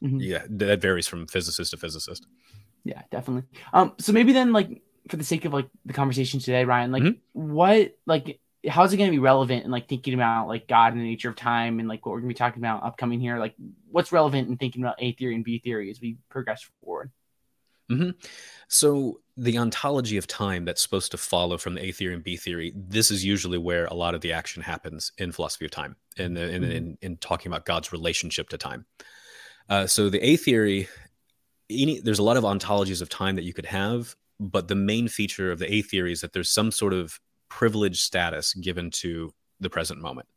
[0.01, 0.19] mm-hmm.
[0.19, 2.25] yeah, that varies from physicist to physicist.
[2.85, 3.43] Yeah, definitely.
[3.73, 7.03] Um, so maybe then, like, for the sake of like the conversation today, Ryan, like,
[7.03, 7.53] mm-hmm.
[7.53, 11.01] what, like, how's it going to be relevant in like thinking about like God and
[11.01, 13.39] the nature of time and like what we're going to be talking about upcoming here?
[13.39, 13.55] Like,
[13.89, 17.11] what's relevant in thinking about A theory and B theory as we progress forward?
[17.89, 18.12] Mm-hmm.
[18.67, 22.38] So the ontology of time that's supposed to follow from the A theory and B
[22.38, 25.95] theory, this is usually where a lot of the action happens in philosophy of time
[26.17, 28.86] and in, in, in, in, talking about God's relationship to time.
[29.69, 30.88] Uh, so the A theory,
[31.69, 35.08] any, there's a lot of ontologies of time that you could have, but the main
[35.08, 39.34] feature of the A theory is that there's some sort of privileged status given to
[39.60, 40.28] the present moment.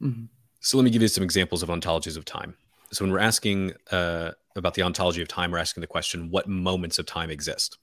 [0.00, 0.24] Mm-hmm.
[0.60, 2.54] So let me give you some examples of ontologies of time.
[2.92, 6.48] So when we're asking uh, about the ontology of time, we're asking the question, what
[6.48, 7.78] moments of time exist?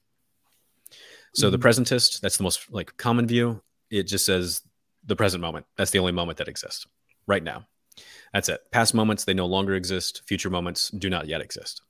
[1.33, 1.51] So mm-hmm.
[1.51, 3.61] the presentist, that's the most like common view.
[3.89, 4.61] It just says
[5.05, 5.65] the present moment.
[5.77, 6.85] That's the only moment that exists
[7.25, 7.65] right now.
[8.33, 8.61] That's it.
[8.71, 10.23] Past moments, they no longer exist.
[10.25, 11.81] Future moments do not yet exist.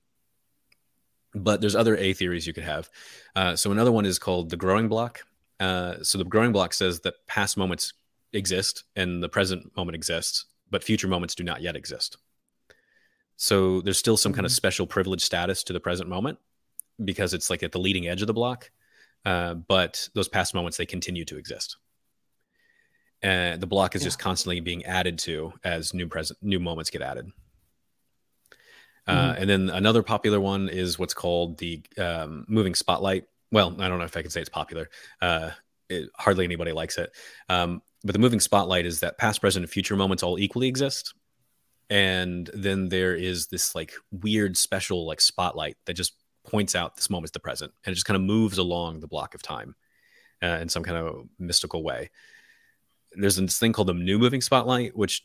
[1.34, 2.90] But there's other A theories you could have.
[3.36, 5.22] Uh, so another one is called the growing block.
[5.60, 7.94] Uh, so the growing block says that past moments
[8.34, 12.18] exist and the present moment exists, but future moments do not yet exist.
[13.38, 14.56] So there's still some kind of mm-hmm.
[14.56, 16.39] special privilege status to the present moment
[17.04, 18.71] because it's like at the leading edge of the block.
[19.23, 21.78] Uh, but those past moments, they continue to exist.
[23.21, 24.08] And the block is yeah.
[24.08, 27.32] just constantly being added to as new present new moments get added.
[29.08, 29.41] Uh, mm-hmm.
[29.41, 33.26] and then another popular one is what's called the um, moving spotlight.
[33.52, 34.89] Well, I don't know if I can say it's popular.
[35.21, 35.52] Uh,
[35.89, 37.12] it, hardly anybody likes it.
[37.47, 41.13] Um, but the moving spotlight is that past, present, and future moments all equally exist
[41.89, 47.10] and then there is this like weird special like spotlight that just points out this
[47.10, 49.76] moment is the present and it just kind of moves along the block of time
[50.43, 52.10] uh, in some kind of mystical way.
[53.13, 55.23] There's this thing called the new moving spotlight which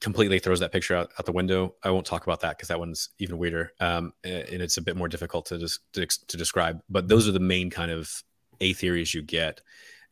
[0.00, 1.76] completely throws that picture out, out the window.
[1.82, 4.96] I won't talk about that because that one's even weirder um, and it's a bit
[4.96, 8.22] more difficult to, just to, to describe but those are the main kind of
[8.60, 9.60] a theories you get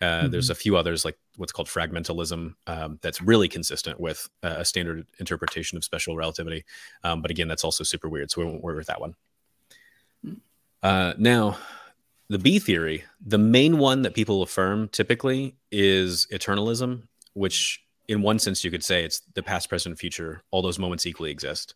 [0.00, 0.30] uh, mm-hmm.
[0.30, 4.64] There's a few others like what's called fragmentalism um, that's really consistent with uh, a
[4.64, 6.64] standard interpretation of special relativity.
[7.04, 9.14] Um, but again, that's also super weird, so we won't worry with that one.
[10.24, 10.40] Mm.
[10.82, 11.58] Uh, now,
[12.28, 17.02] the B theory, the main one that people affirm typically is eternalism,
[17.34, 20.42] which in one sense you could say it's the past, present, future.
[20.50, 21.74] All those moments equally exist.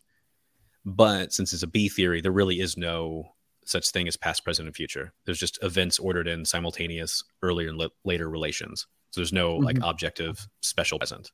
[0.83, 3.34] But since it's a B theory, there really is no
[3.65, 5.13] such thing as past, present, and future.
[5.25, 8.87] There's just events ordered in simultaneous earlier and later relations.
[9.11, 9.65] So there's no mm-hmm.
[9.65, 11.31] like objective special present.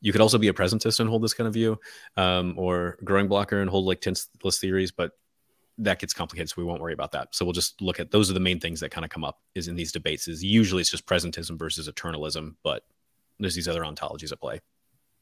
[0.00, 1.78] You could also be a presentist and hold this kind of view,
[2.16, 5.12] um, or growing blocker and hold like tenseless theories, but
[5.78, 7.34] that gets complicated, so we won't worry about that.
[7.34, 9.40] So we'll just look at those are the main things that kind of come up
[9.54, 10.28] is in these debates.
[10.28, 12.82] Is usually it's just presentism versus eternalism, but
[13.38, 14.60] there's these other ontologies at play.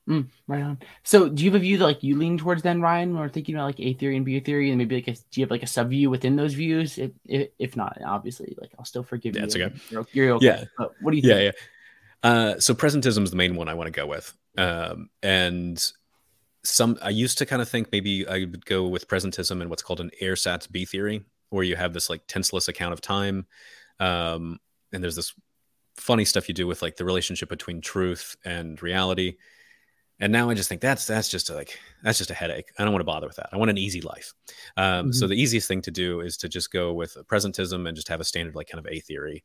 [0.09, 0.79] Mm, right on.
[1.03, 3.55] So, do you have a view that like you lean towards then, Ryan, We're thinking
[3.55, 5.63] about like A theory and B theory, and maybe like a, do you have like
[5.63, 6.99] a sub view within those views?
[6.99, 9.47] If, if, if not, obviously, like I'll still forgive yeah, you.
[9.47, 9.75] That's okay.
[9.91, 10.47] You're, you're okay.
[10.47, 10.65] Yeah.
[10.77, 11.33] But what do you think?
[11.33, 11.51] Yeah, yeah.
[12.23, 15.83] Uh, so presentism is the main one I want to go with, um, and
[16.65, 19.83] some I used to kind of think maybe I would go with presentism and what's
[19.83, 23.47] called an ersatz B theory, where you have this like tenseless account of time,
[24.01, 24.59] um,
[24.93, 25.33] and there's this
[25.97, 29.37] funny stuff you do with like the relationship between truth and reality
[30.21, 32.71] and now I just think that's that's just a, like that's just a headache.
[32.79, 33.49] I don't want to bother with that.
[33.53, 34.33] I want an easy life.
[34.77, 35.13] Um, mm-hmm.
[35.13, 38.21] So the easiest thing to do is to just go with presentism and just have
[38.21, 39.45] a standard like kind of A theory,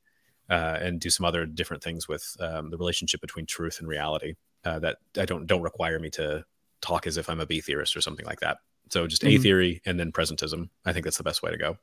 [0.49, 4.35] uh, and do some other different things with um, the relationship between truth and reality
[4.65, 6.43] uh, that I don't don't require me to
[6.81, 8.57] talk as if I'm a B theorist or something like that.
[8.89, 9.39] So just mm-hmm.
[9.39, 10.69] A theory and then presentism.
[10.85, 11.77] I think that's the best way to go.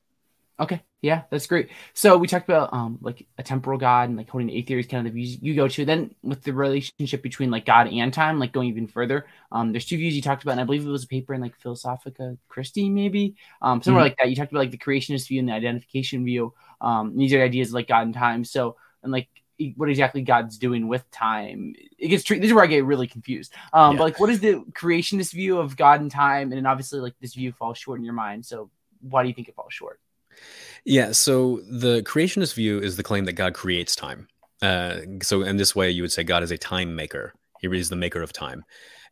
[0.59, 1.69] Okay, yeah, that's great.
[1.93, 4.87] So we talked about um like a temporal God and like holding A theory is
[4.87, 5.85] kind of the views you go to.
[5.85, 9.85] Then with the relationship between like God and time, like going even further, um, there's
[9.85, 12.39] two views you talked about, and I believe it was a paper in like Philosophia
[12.49, 14.07] Christi, maybe um somewhere mm-hmm.
[14.07, 14.31] like that.
[14.31, 16.55] You talked about like the creationist view and the identification view.
[16.81, 18.45] Um, these are ideas like God and time.
[18.45, 19.29] So and like
[19.77, 21.75] what exactly God's doing with time.
[21.99, 23.53] It gets this is where I get really confused.
[23.75, 23.99] Um, yeah.
[23.99, 26.51] but like what is the creationist view of God and time?
[26.51, 28.47] And then obviously like this view falls short in your mind.
[28.47, 30.01] So why do you think it falls short?
[30.85, 31.13] Yeah.
[31.13, 34.29] So the creationist view is the claim that God creates time.
[34.63, 37.35] Uh, so in this way, you would say God is a time maker.
[37.61, 38.65] He is the maker of time.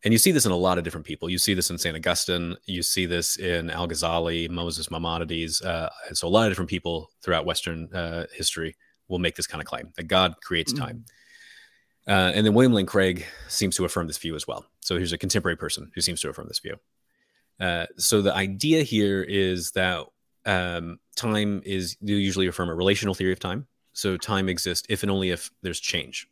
[0.04, 1.30] And you see this in a lot of different people.
[1.30, 1.96] You see this in St.
[1.96, 2.56] Augustine.
[2.66, 5.62] You see this in Al Ghazali, Moses Maimonides.
[5.62, 8.76] Uh, so a lot of different people throughout Western uh, history
[9.08, 10.84] will make this kind of claim that God creates mm-hmm.
[10.84, 11.04] time.
[12.06, 14.66] Uh, and then William Lane Craig seems to affirm this view as well.
[14.80, 16.76] So here's a contemporary person who seems to affirm this view.
[17.58, 20.04] Uh, so the idea here is that
[20.46, 23.66] um, time is you usually affirm a relational theory of time.
[23.92, 26.28] So time exists if and only if there's change.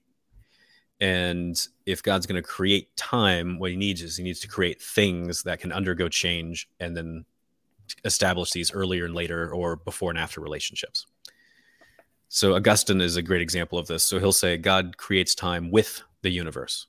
[1.00, 4.80] And if God's going to create time, what he needs is he needs to create
[4.80, 7.24] things that can undergo change and then
[8.04, 11.06] establish these earlier and later or before and after relationships.
[12.28, 14.04] So Augustine is a great example of this.
[14.04, 16.86] So he'll say God creates time with the universe.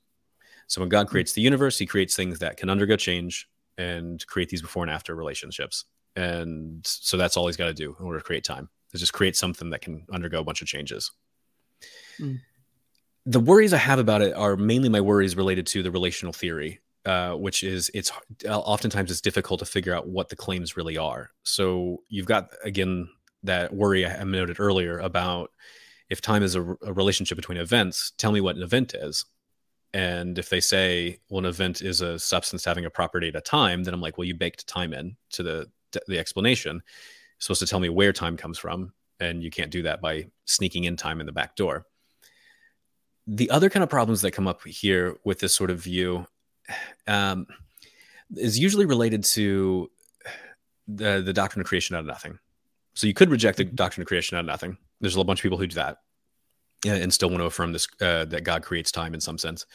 [0.68, 4.48] So when God creates the universe, he creates things that can undergo change and create
[4.48, 5.84] these before and after relationships.
[6.16, 9.12] And so that's all he's got to do in order to create time is just
[9.12, 11.10] create something that can undergo a bunch of changes.
[12.20, 12.38] Mm.
[13.26, 16.80] The worries I have about it are mainly my worries related to the relational theory,
[17.04, 18.12] uh, which is it's
[18.46, 21.30] oftentimes it's difficult to figure out what the claims really are.
[21.42, 23.08] So you've got again
[23.42, 25.50] that worry I noted earlier about
[26.10, 29.24] if time is a, a relationship between events, tell me what an event is.
[29.92, 33.40] And if they say, well, an event is a substance having a property at a
[33.40, 35.70] time, then I'm like, well, you baked time in to the
[36.06, 36.76] the explanation.
[36.76, 36.82] You're
[37.38, 40.84] supposed to tell me where time comes from, and you can't do that by sneaking
[40.84, 41.86] in time in the back door.
[43.26, 46.26] The other kind of problems that come up here with this sort of view
[47.06, 47.46] um,
[48.36, 49.90] is usually related to
[50.86, 52.38] the the doctrine of creation out of nothing.
[52.94, 53.74] So you could reject the mm-hmm.
[53.74, 54.76] doctrine of creation out of nothing.
[55.00, 55.98] There's a bunch of people who do that
[56.86, 59.66] and still want to affirm this uh, that God creates time in some sense.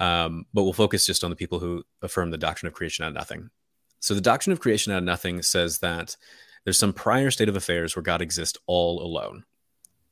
[0.00, 3.08] Um, but we'll focus just on the people who affirm the doctrine of creation out
[3.08, 3.50] of nothing.
[4.00, 6.16] So the doctrine of creation out of nothing says that
[6.64, 9.44] there's some prior state of affairs where God exists all alone,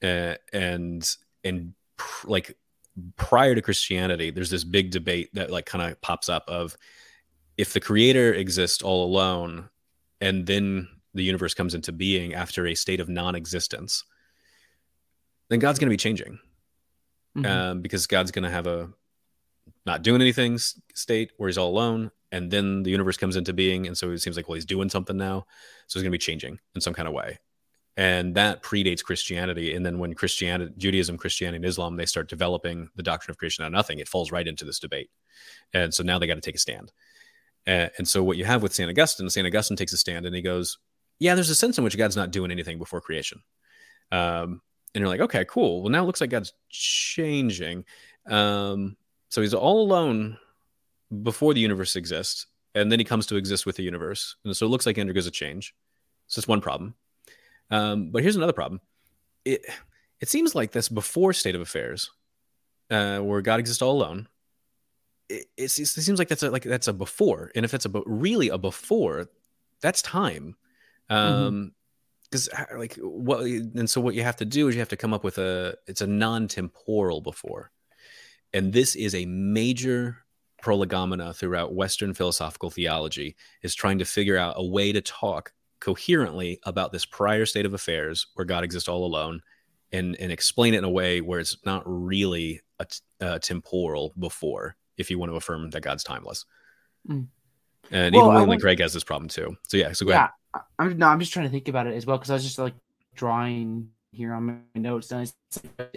[0.03, 1.09] uh, and
[1.45, 2.57] and pr- like
[3.17, 6.77] prior to Christianity, there's this big debate that like kind of pops up of
[7.57, 9.69] if the Creator exists all alone,
[10.21, 14.05] and then the universe comes into being after a state of non-existence
[15.49, 16.39] then God's going to be changing
[17.37, 17.47] mm-hmm.
[17.47, 18.91] um, because God's going to have a
[19.85, 22.11] not doing anything state where he's all alone.
[22.33, 23.87] And then the universe comes into being.
[23.87, 25.47] And so it seems like, well, he's doing something now.
[25.87, 27.39] So he's going to be changing in some kind of way.
[27.97, 29.75] And that predates Christianity.
[29.75, 33.65] And then when Christianity, Judaism, Christianity, and Islam, they start developing the doctrine of creation
[33.65, 35.09] out of nothing, it falls right into this debate.
[35.73, 36.93] And so now they got to take a stand.
[37.65, 38.91] And, and so what you have with St.
[38.91, 39.47] Augustine, St.
[39.47, 40.79] Augustine takes a stand and he goes,
[41.19, 43.41] yeah, there's a sense in which God's not doing anything before creation.
[44.13, 44.61] Um,
[44.95, 45.83] and you're like, okay, cool.
[45.83, 47.85] Well, now it looks like God's changing.
[48.27, 48.97] Um,
[49.31, 50.39] so he's all alone
[51.23, 54.67] before the universe exists, and then he comes to exist with the universe, and so
[54.67, 55.75] it looks like he undergoes a change.
[56.27, 56.95] So that's one problem.
[57.71, 58.81] Um, but here's another problem.
[59.45, 59.65] It
[60.21, 62.11] it seems like this before state of affairs,
[62.91, 64.29] uh, where God exists all alone.
[65.29, 68.03] It, it, it seems like that's a, like that's a before, and if it's a
[68.07, 69.29] really a before,
[69.81, 70.57] that's time.
[71.11, 71.15] Mm-hmm.
[71.15, 71.67] Um, mm-hmm
[72.31, 75.15] because like what and so what you have to do is you have to come
[75.15, 77.71] up with a it's a non-temporal before
[78.53, 80.25] and this is a major
[80.63, 86.59] prolegomena throughout western philosophical theology is trying to figure out a way to talk coherently
[86.65, 89.41] about this prior state of affairs where god exists all alone
[89.93, 92.87] and and explain it in a way where it's not really a,
[93.21, 96.47] a temporal before if you want to affirm that god's timeless
[97.09, 97.27] mm.
[97.91, 98.61] and well, even william want...
[98.63, 100.19] craig has this problem too so yeah so go yeah.
[100.19, 100.31] ahead
[100.79, 102.59] I'm no, I'm just trying to think about it as well because I was just
[102.59, 102.75] like
[103.15, 105.33] drawing here on my notes and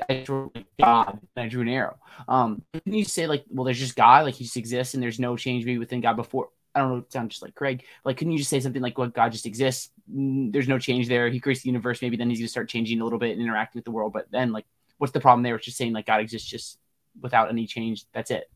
[0.09, 1.97] I drew God and I drew an arrow.
[2.27, 5.19] Um, can you say like, well, there's just God, like he just exists and there's
[5.19, 6.49] no change maybe within God before?
[6.75, 7.83] I don't know, it sounds just like Craig.
[8.05, 9.89] Like, couldn't you just say something like, "Well, God just exists.
[10.07, 11.27] There's no change there.
[11.29, 12.01] He creates the universe.
[12.01, 14.13] Maybe then he's gonna start changing a little bit and interacting with the world.
[14.13, 14.65] But then, like,
[14.99, 15.55] what's the problem there?
[15.55, 16.77] It's just saying like God exists just
[17.19, 18.05] without any change.
[18.13, 18.49] That's it.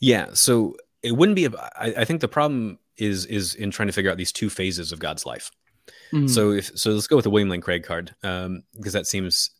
[0.00, 0.30] Yeah.
[0.32, 1.44] So it wouldn't be.
[1.44, 4.50] A, I, I think the problem is is in trying to figure out these two
[4.50, 5.50] phases of God's life.
[6.12, 6.28] Mm-hmm.
[6.28, 9.50] So if so, let's go with the William Lane Craig card um, because that seems,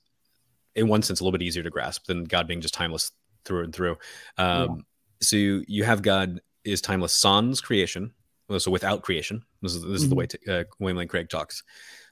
[0.75, 3.11] in one sense, a little bit easier to grasp than God being just timeless
[3.45, 3.97] through and through.
[4.39, 4.75] Um, yeah.
[5.23, 8.13] So you, you have God is timeless sans creation,
[8.59, 9.43] so without creation.
[9.63, 9.95] This is this mm-hmm.
[9.95, 11.63] is the way to, uh, William Lane Craig talks.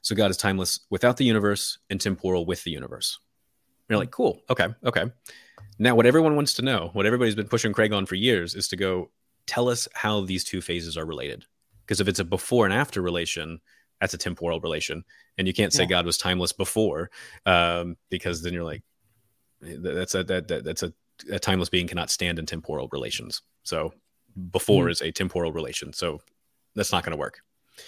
[0.01, 3.19] So God is timeless without the universe and temporal with the universe.
[3.67, 5.05] And you're like, cool, okay, okay.
[5.77, 8.67] Now, what everyone wants to know, what everybody's been pushing Craig on for years, is
[8.69, 9.11] to go
[9.47, 11.45] tell us how these two phases are related.
[11.85, 13.59] Because if it's a before and after relation,
[14.01, 15.05] that's a temporal relation,
[15.37, 15.89] and you can't say yeah.
[15.89, 17.11] God was timeless before,
[17.45, 18.81] um, because then you're like,
[19.61, 20.91] that's a that, that that's a,
[21.31, 23.43] a, timeless being cannot stand in temporal relations.
[23.63, 23.93] So
[24.51, 24.91] before mm.
[24.91, 26.19] is a temporal relation, so
[26.75, 27.41] that's not going to work.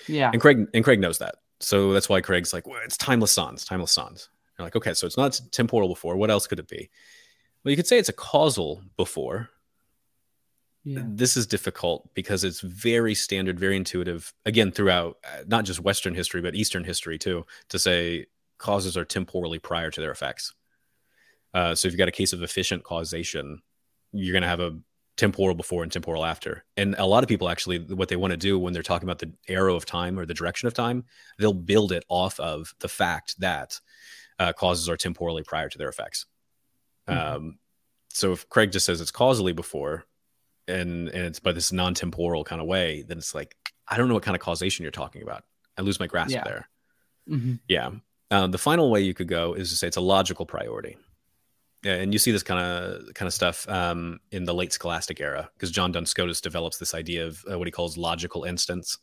[0.08, 3.32] Yeah, and Craig and Craig knows that, so that's why Craig's like, well, it's timeless
[3.32, 4.30] sans, timeless sans.
[4.58, 6.16] You're like, okay, so it's not temporal before.
[6.16, 6.92] What else could it be?
[7.64, 9.50] Well, you could say it's a causal before,
[10.84, 11.02] yeah.
[11.06, 16.14] this is difficult because it's very standard very intuitive again throughout uh, not just western
[16.16, 18.26] history but eastern history too to say
[18.58, 20.54] causes are temporally prior to their effects
[21.54, 23.62] Uh, so if you've got a case of efficient causation,
[24.12, 24.78] you're going to have a
[25.18, 26.66] temporal before and temporal after.
[26.78, 29.20] And a lot of people actually, what they want to do when they're talking about
[29.20, 31.06] the arrow of time or the direction of time,
[31.38, 33.80] they'll build it off of the fact that
[34.40, 36.26] uh, causes are temporally prior to their effects.
[37.08, 37.36] Mm-hmm.
[37.36, 37.60] Um,
[38.10, 40.06] so if Craig just says it's causally before,
[40.68, 43.56] and and it's by this non-temporal kind of way, then it's like
[43.88, 45.44] I don't know what kind of causation you're talking about.
[45.78, 46.44] I lose my grasp yeah.
[46.44, 46.70] there.
[47.30, 47.56] Mm-hmm.
[47.68, 47.92] Yeah.
[48.32, 50.98] Um, the final way you could go is to say it's a logical priority.
[51.84, 55.20] Yeah, and you see this kind of kind of stuff um, in the late Scholastic
[55.20, 58.98] era because John Duns Scotus develops this idea of uh, what he calls logical instants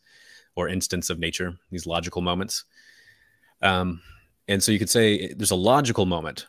[0.55, 2.65] or instants of nature, these logical moments.
[3.61, 4.01] Um,
[4.47, 6.47] and so you could say there's a logical moment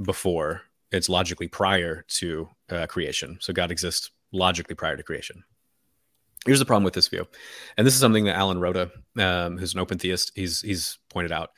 [0.00, 3.38] before it's logically prior to uh, creation.
[3.40, 5.44] So God exists logically prior to creation.
[6.44, 7.26] Here's the problem with this view,
[7.76, 11.30] and this is something that Alan Rhoda, um, who's an open theist, he's he's pointed
[11.30, 11.50] out.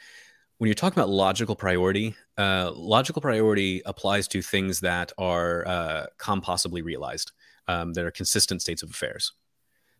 [0.58, 6.06] When you're talking about logical priority, uh, logical priority applies to things that are uh,
[6.18, 7.32] compossibly realized,
[7.66, 9.32] um, that are consistent states of affairs.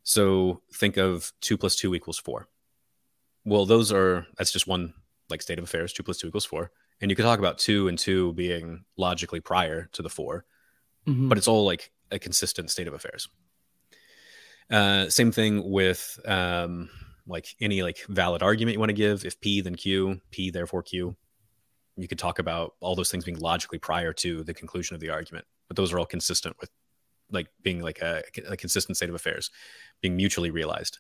[0.03, 2.49] So think of two plus two equals four.
[3.47, 4.93] Well, those are that's just one
[5.31, 5.95] like state of affairs.
[5.95, 6.71] Two plus two equals four,
[7.01, 10.45] and you could talk about two and two being logically prior to the 4
[11.07, 11.29] mm-hmm.
[11.29, 13.29] but it's all like a consistent state of affairs.
[14.71, 16.89] Uh, same thing with um,
[17.27, 19.25] like any like valid argument you want to give.
[19.25, 21.17] If P then Q, P therefore Q.
[21.97, 25.11] You could talk about all those things being logically prior to the conclusion of the
[25.11, 26.71] argument, but those are all consistent with
[27.31, 29.51] like being like a, a consistent state of affairs,
[30.01, 30.99] being mutually realized.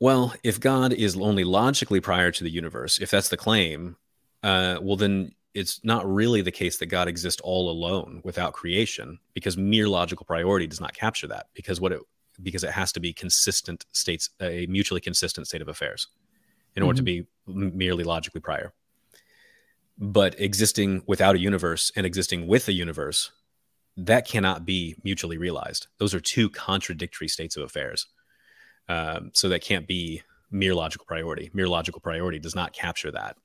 [0.00, 3.96] Well, if God is only logically prior to the universe, if that's the claim,
[4.42, 9.18] uh, well then it's not really the case that God exists all alone without creation
[9.34, 12.00] because mere logical priority does not capture that because what it
[12.42, 16.08] because it has to be consistent states a mutually consistent state of affairs
[16.74, 17.22] in order mm-hmm.
[17.46, 18.72] to be merely logically prior.
[19.96, 23.30] But existing without a universe and existing with a universe
[23.96, 25.86] that cannot be mutually realized.
[25.98, 28.08] Those are two contradictory states of affairs.
[28.88, 31.50] Um, so that can't be mere logical priority.
[31.54, 33.36] Mere logical priority does not capture that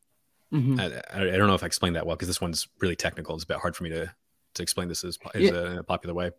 [0.54, 0.80] Mm-hmm.
[0.80, 3.36] I, I, don't know if I explained that well because this one's really technical.
[3.36, 4.12] It's a bit hard for me to
[4.56, 5.52] to explain this as, as yeah.
[5.52, 6.32] a, in a popular way.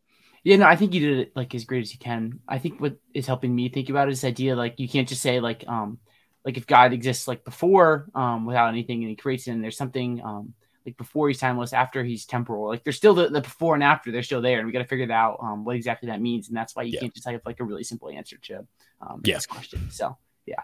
[0.43, 2.41] Yeah, no, I think you did it like as great as you can.
[2.49, 5.39] I think what is helping me think about this idea like you can't just say
[5.39, 5.99] like um
[6.45, 9.77] like if God exists like before um without anything and he creates it and there's
[9.77, 10.55] something um
[10.87, 12.69] like before he's timeless, after he's temporal.
[12.69, 14.87] Like there's still the, the before and after, they're still there, and we got to
[14.87, 16.49] figure out um, what exactly that means.
[16.49, 17.01] And that's why you yeah.
[17.01, 18.67] can't just have like a really simple answer to
[19.01, 19.37] um, yeah.
[19.37, 19.91] this question.
[19.91, 20.61] So yeah,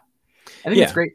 [0.47, 0.85] I think yeah.
[0.85, 1.13] it's great.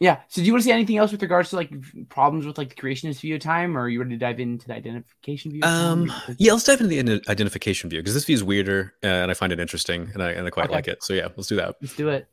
[0.00, 0.20] Yeah.
[0.28, 1.72] So do you want to see anything else with regards to like
[2.08, 4.66] problems with like the creationist view of time, or are you ready to dive into
[4.66, 5.60] the identification view?
[5.62, 9.30] Um, yeah, let's dive into the identification view because this view is weirder uh, and
[9.30, 10.74] I find it interesting and I and I quite okay.
[10.74, 11.02] like it.
[11.02, 11.76] So yeah, let's do that.
[11.80, 12.28] Let's do it.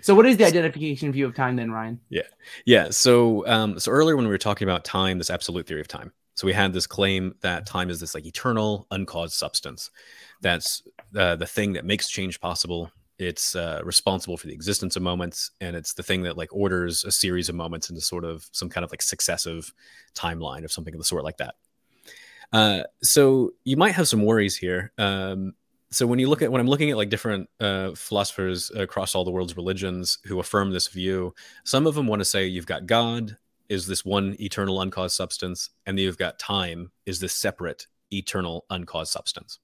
[0.00, 2.00] So what is the identification view of time then, Ryan?
[2.10, 2.22] Yeah.
[2.66, 2.90] Yeah.
[2.90, 6.12] So um, so earlier when we were talking about time, this absolute theory of time.
[6.34, 9.90] So we had this claim that time is this like eternal, uncaused substance.
[10.40, 10.82] That's
[11.16, 15.50] uh, the thing that makes change possible it's uh, responsible for the existence of moments
[15.60, 18.68] and it's the thing that like orders a series of moments into sort of some
[18.68, 19.72] kind of like successive
[20.14, 21.54] timeline of something of the sort like that.
[22.52, 24.92] Uh, so you might have some worries here.
[24.98, 25.54] Um,
[25.94, 29.24] so when you look at when i'm looking at like different uh, philosophers across all
[29.24, 32.86] the world's religions who affirm this view some of them want to say you've got
[32.86, 33.36] god
[33.68, 38.64] is this one eternal uncaused substance and then you've got time is this separate eternal
[38.70, 39.60] uncaused substance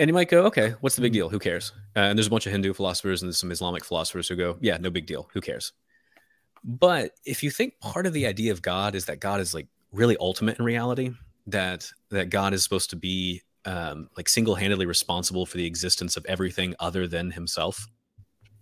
[0.00, 1.28] and you might go, okay, what's the big deal?
[1.28, 1.72] Who cares?
[1.94, 4.56] Uh, and there's a bunch of Hindu philosophers and there's some Islamic philosophers who go,
[4.58, 5.28] yeah, no big deal.
[5.34, 5.74] Who cares?
[6.64, 9.66] But if you think part of the idea of God is that God is like
[9.92, 11.10] really ultimate in reality,
[11.48, 16.24] that that God is supposed to be um, like single-handedly responsible for the existence of
[16.24, 17.86] everything other than Himself,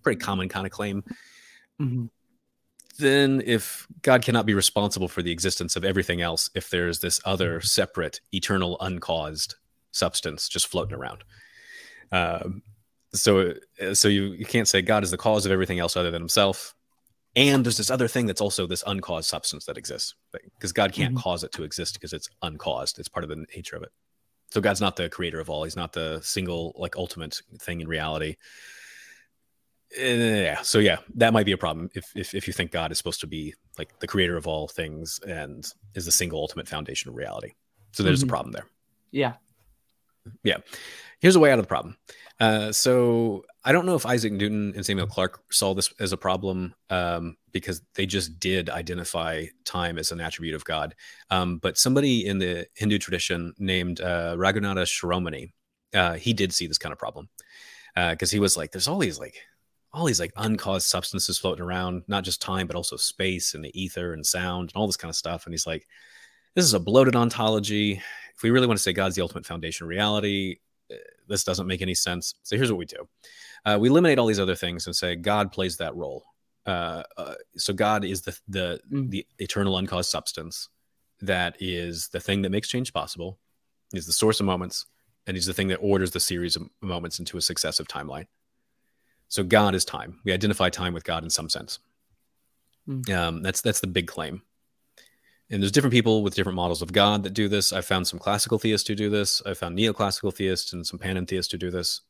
[0.02, 1.04] pretty common kind of claim.
[1.80, 2.06] Mm-hmm.
[2.98, 7.20] Then, if God cannot be responsible for the existence of everything else, if there's this
[7.24, 9.54] other separate, eternal, uncaused
[9.98, 11.24] substance just floating around.
[12.12, 12.62] Um,
[13.12, 13.54] so
[13.94, 16.74] so you, you can't say God is the cause of everything else other than himself.
[17.36, 21.14] And there's this other thing that's also this uncaused substance that exists because God can't
[21.14, 21.22] mm-hmm.
[21.22, 22.98] cause it to exist because it's uncaused.
[22.98, 23.92] It's part of the nature of it.
[24.50, 25.64] So God's not the creator of all.
[25.64, 28.36] He's not the single like ultimate thing in reality.
[29.96, 30.62] Eh, yeah.
[30.62, 33.20] So yeah, that might be a problem if, if if you think God is supposed
[33.20, 37.14] to be like the creator of all things and is the single ultimate foundation of
[37.14, 37.52] reality.
[37.92, 38.28] So there's mm-hmm.
[38.28, 38.66] a problem there.
[39.10, 39.34] Yeah
[40.42, 40.58] yeah.
[41.20, 41.96] Here's a way out of the problem.
[42.40, 46.16] Uh, so I don't know if Isaac Newton and Samuel Clarke saw this as a
[46.16, 50.94] problem um, because they just did identify time as an attribute of God.
[51.30, 55.50] Um, but somebody in the Hindu tradition named uh, Raghunatha Shiromani,
[55.94, 57.28] uh, he did see this kind of problem
[57.94, 59.34] because uh, he was like, "There's all these like
[59.92, 63.80] all these like uncaused substances floating around, not just time, but also space and the
[63.80, 65.46] ether and sound and all this kind of stuff.
[65.46, 65.86] And he's like,
[66.54, 68.02] this is a bloated ontology.
[68.38, 70.58] If we really want to say God's the ultimate foundation of reality,
[70.92, 72.36] eh, this doesn't make any sense.
[72.44, 73.08] So here's what we do
[73.64, 76.24] uh, we eliminate all these other things and say God plays that role.
[76.64, 79.10] Uh, uh, so God is the the mm.
[79.10, 80.68] the eternal uncaused substance
[81.20, 83.40] that is the thing that makes change possible.
[83.92, 84.86] is the source of moments,
[85.26, 88.26] and is the thing that orders the series of moments into a successive timeline.
[89.26, 90.20] So God is time.
[90.24, 91.80] We identify time with God in some sense.
[92.88, 93.10] Mm.
[93.10, 94.42] Um, that's that's the big claim.
[95.50, 97.72] And there's different people with different models of God that do this.
[97.72, 99.40] I found some classical theists who do this.
[99.46, 102.02] I found neoclassical theists and some panentheists who do this.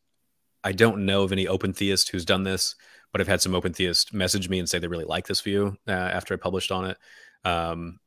[0.64, 2.74] I don't know of any open theist who's done this,
[3.12, 5.76] but I've had some open theists message me and say they really like this view
[5.86, 6.98] uh, after I published on it.
[7.44, 8.00] Um,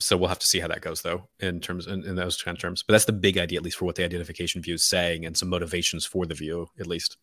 [0.00, 2.56] so we'll have to see how that goes, though, in terms in, in those kind
[2.56, 2.82] of terms.
[2.82, 5.36] But that's the big idea, at least for what the identification view is saying, and
[5.36, 7.16] some motivations for the view, at least.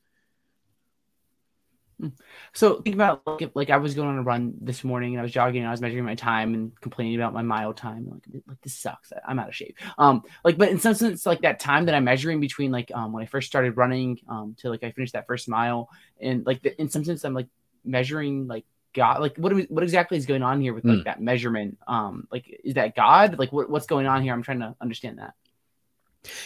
[1.99, 2.09] Hmm.
[2.53, 5.23] So think about like, like I was going on a run this morning and I
[5.23, 8.07] was jogging and I was measuring my time and complaining about my mile time.
[8.11, 9.13] Like, like this sucks.
[9.25, 9.77] I'm out of shape.
[9.97, 13.13] Um, like, but in some sense, like that time that I'm measuring between like um
[13.13, 15.89] when I first started running um to like I finished that first mile
[16.19, 17.47] and like the, in some sense I'm like
[17.83, 19.21] measuring like God.
[19.21, 21.03] Like what what exactly is going on here with like mm.
[21.05, 21.77] that measurement?
[21.87, 23.39] Um, like is that God?
[23.39, 24.33] Like what, what's going on here?
[24.33, 25.33] I'm trying to understand that.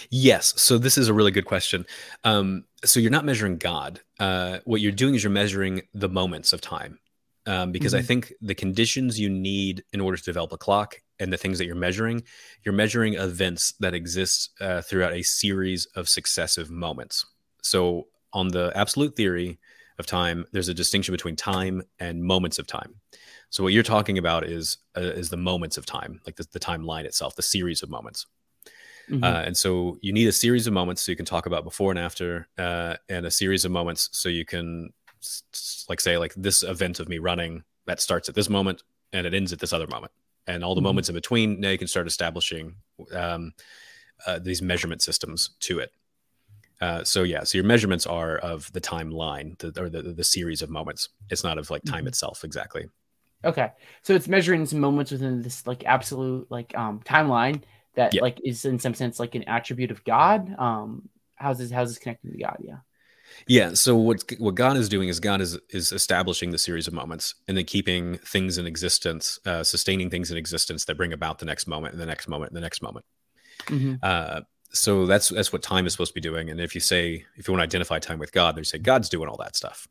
[0.09, 0.53] Yes.
[0.61, 1.85] So this is a really good question.
[2.23, 4.01] Um, so you're not measuring God.
[4.19, 6.99] Uh, what you're doing is you're measuring the moments of time.
[7.45, 7.99] Um, because mm-hmm.
[7.99, 11.57] I think the conditions you need in order to develop a clock and the things
[11.57, 12.23] that you're measuring,
[12.63, 17.25] you're measuring events that exist uh, throughout a series of successive moments.
[17.63, 19.57] So on the absolute theory
[19.97, 22.95] of time, there's a distinction between time and moments of time.
[23.49, 26.59] So what you're talking about is uh, is the moments of time, like the, the
[26.59, 28.27] timeline itself, the series of moments.
[29.09, 29.23] Mm-hmm.
[29.23, 31.91] Uh, and so you need a series of moments so you can talk about before
[31.91, 34.93] and after, uh, and a series of moments so you can,
[35.89, 39.33] like, say, like this event of me running that starts at this moment and it
[39.33, 40.11] ends at this other moment,
[40.45, 40.85] and all the mm-hmm.
[40.85, 41.59] moments in between.
[41.59, 42.75] Now you can start establishing
[43.13, 43.53] um,
[44.27, 45.91] uh, these measurement systems to it.
[46.79, 50.61] Uh, so yeah, so your measurements are of the timeline, the, or the, the series
[50.61, 51.09] of moments.
[51.29, 52.07] It's not of like time mm-hmm.
[52.07, 52.87] itself exactly.
[53.43, 57.63] Okay, so it's measuring some moments within this like absolute like um timeline,
[57.99, 58.21] that yeah.
[58.21, 60.55] like is in some sense like an attribute of God.
[60.57, 62.57] Um, how's this how's this connected to God?
[62.61, 62.77] Yeah.
[63.45, 63.73] Yeah.
[63.73, 67.35] So what what God is doing is God is is establishing the series of moments
[67.47, 71.45] and then keeping things in existence, uh, sustaining things in existence that bring about the
[71.45, 73.05] next moment and the next moment and the next moment.
[73.65, 73.95] Mm-hmm.
[74.01, 74.41] Uh,
[74.71, 76.49] so that's that's what time is supposed to be doing.
[76.49, 79.09] And if you say if you want to identify time with God, they say God's
[79.09, 79.89] doing all that stuff.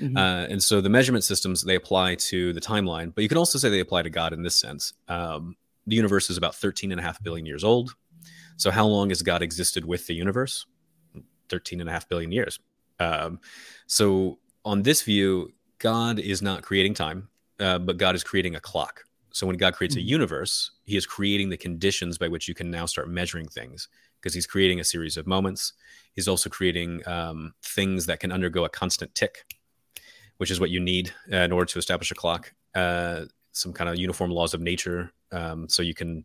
[0.00, 0.16] Mm-hmm.
[0.16, 3.56] Uh, and so the measurement systems they apply to the timeline, but you can also
[3.58, 4.94] say they apply to God in this sense.
[5.06, 5.56] Um,
[5.86, 7.94] the universe is about 13 and a half billion years old.
[8.56, 10.66] So how long has God existed with the universe?
[11.48, 12.58] 13 and a half billion years.
[12.98, 13.40] Um,
[13.86, 17.28] so on this view, God is not creating time,
[17.58, 19.04] uh, but God is creating a clock.
[19.32, 20.08] So when God creates a mm-hmm.
[20.08, 23.88] universe, he is creating the conditions by which you can now start measuring things
[24.20, 25.72] because he's creating a series of moments.
[26.14, 29.44] He's also creating um, things that can undergo a constant tick,
[30.38, 32.52] which is what you need uh, in order to establish a clock.
[32.74, 36.24] Uh, some kind of uniform laws of nature um, so you can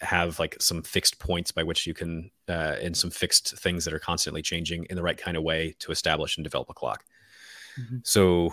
[0.00, 3.94] have like some fixed points by which you can uh, and some fixed things that
[3.94, 7.04] are constantly changing in the right kind of way to establish and develop a clock
[7.80, 7.98] mm-hmm.
[8.02, 8.52] so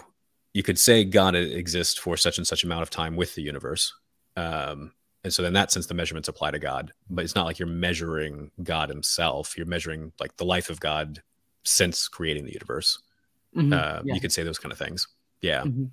[0.54, 3.94] you could say god exists for such and such amount of time with the universe
[4.38, 7.60] um, and so in that sense the measurements apply to god but it's not like
[7.60, 11.22] you're measuring god himself you're measuring like the life of god
[11.64, 13.02] since creating the universe
[13.56, 13.74] mm-hmm.
[13.74, 14.14] uh, yeah.
[14.14, 15.08] you could say those kind of things
[15.42, 15.86] yeah mm-hmm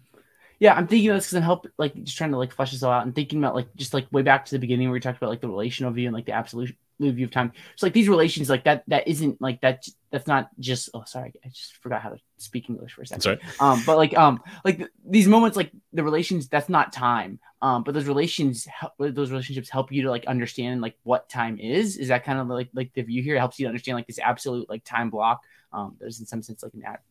[0.58, 2.82] yeah, I'm thinking about this because I'm help like just trying to like flesh this
[2.82, 5.00] all out and thinking about like just like way back to the beginning where we
[5.00, 7.52] talked about like the relational view and like the absolute view of time.
[7.76, 11.32] So like these relations like that that isn't like that that's not just oh sorry
[11.44, 13.22] I just forgot how to speak English for a second.
[13.22, 13.40] Sorry.
[13.60, 17.38] Um, but like um like th- these moments like the relations that's not time.
[17.60, 21.58] Um, but those relations help, those relationships help you to like understand like what time
[21.58, 21.96] is.
[21.96, 24.06] Is that kind of like like the view here it helps you to understand like
[24.08, 25.42] this absolute like time block.
[25.72, 27.02] Um, there's in some sense like an at,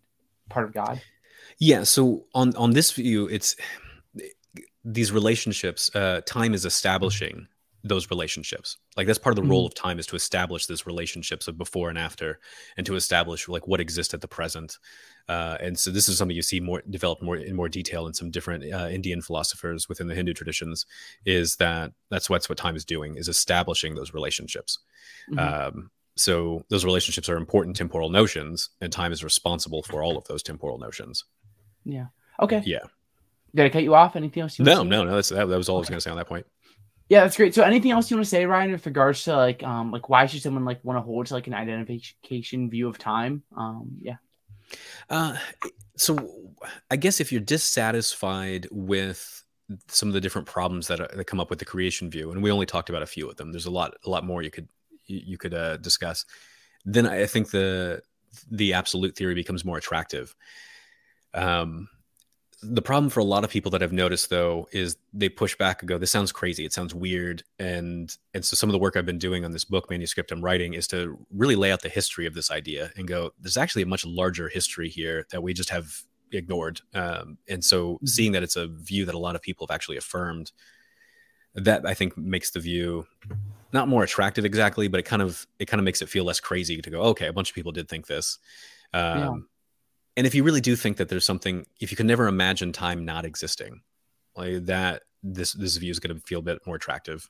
[0.50, 1.02] part of God.
[1.60, 1.84] Yeah.
[1.84, 3.56] So on on this view, it's
[4.84, 5.94] these relationships.
[5.96, 7.48] Uh, time is establishing
[7.84, 8.78] those relationships.
[8.96, 9.52] Like that's part of the mm-hmm.
[9.52, 12.40] role of time is to establish these relationships of before and after,
[12.76, 14.78] and to establish like what exists at the present.
[15.30, 18.14] Uh, and so this is something you see more developed more in more detail in
[18.14, 20.86] some different uh, Indian philosophers within the Hindu traditions.
[21.26, 24.80] Is that that's what's what time is doing is establishing those relationships.
[25.32, 25.78] Mm-hmm.
[25.78, 30.26] Um, so those relationships are important temporal notions, and time is responsible for all of
[30.26, 31.24] those temporal notions.
[31.86, 32.08] Yeah.
[32.40, 32.62] Okay.
[32.66, 32.84] Yeah.
[33.56, 34.16] Did I cut you off?
[34.16, 34.60] Anything else?
[34.60, 35.16] You no, no, no.
[35.16, 35.80] That's that, that was all okay.
[35.80, 36.46] I was going to say on that point.
[37.10, 37.56] Yeah, that's great.
[37.56, 40.26] So, anything else you want to say, Ryan, with regards to like, um, like why
[40.26, 43.44] should someone like want to hold to like an identification view of time?
[43.56, 44.18] Um, yeah.
[45.10, 45.38] Uh,
[45.96, 46.54] so
[46.92, 49.44] I guess if you're dissatisfied with
[49.88, 52.52] some of the different problems that, that come up with the creation view, and we
[52.52, 53.52] only talked about a few of them.
[53.52, 54.68] There's a lot, a lot more you could
[55.08, 56.26] you could uh, discuss.
[56.86, 58.02] Then I think the
[58.52, 60.36] the absolute theory becomes more attractive.
[61.34, 61.90] Um,
[62.64, 65.82] the problem for a lot of people that I've noticed though is they push back
[65.82, 66.66] and go, "This sounds crazy.
[66.66, 69.66] It sounds weird." And and so some of the work I've been doing on this
[69.66, 73.08] book manuscript I'm writing is to really lay out the history of this idea and
[73.08, 76.02] go, "There's actually a much larger history here that we just have
[76.32, 78.06] ignored." Um, and so mm-hmm.
[78.08, 80.52] seeing that it's a view that a lot of people have actually affirmed,
[81.54, 83.06] that I think makes the view
[83.74, 86.40] not more attractive exactly, but it kind of it kind of makes it feel less
[86.40, 88.40] crazy to go, "Okay, a bunch of people did think this."
[88.94, 89.36] Um, yeah
[90.18, 93.06] and if you really do think that there's something if you can never imagine time
[93.06, 93.82] not existing
[94.36, 97.30] like that this this view is going to feel a bit more attractive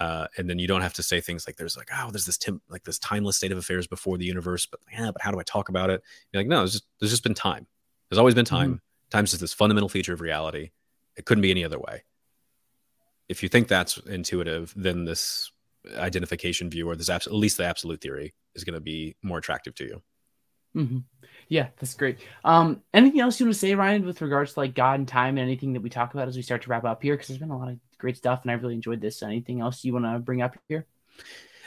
[0.00, 2.38] uh, and then you don't have to say things like there's like oh there's this
[2.38, 5.40] tim- like this timeless state of affairs before the universe but yeah but how do
[5.40, 6.02] i talk about it?
[6.32, 7.66] You're like no there's just there's just been time.
[8.08, 8.70] There's always been time.
[8.70, 9.10] Mm-hmm.
[9.10, 10.70] time's just this fundamental feature of reality.
[11.16, 12.04] It couldn't be any other way.
[13.28, 15.50] If you think that's intuitive then this
[15.96, 19.38] identification view or this abs- at least the absolute theory is going to be more
[19.38, 20.02] attractive to you
[20.76, 20.98] mm-hmm.
[21.48, 22.18] Yeah, that's great.
[22.44, 25.38] Um, anything else you want to say, Ryan, with regards to like God and time
[25.38, 27.14] and anything that we talk about as we start to wrap up here?
[27.14, 29.22] Because there's been a lot of great stuff, and I really enjoyed this.
[29.22, 30.86] Anything else you want to bring up here?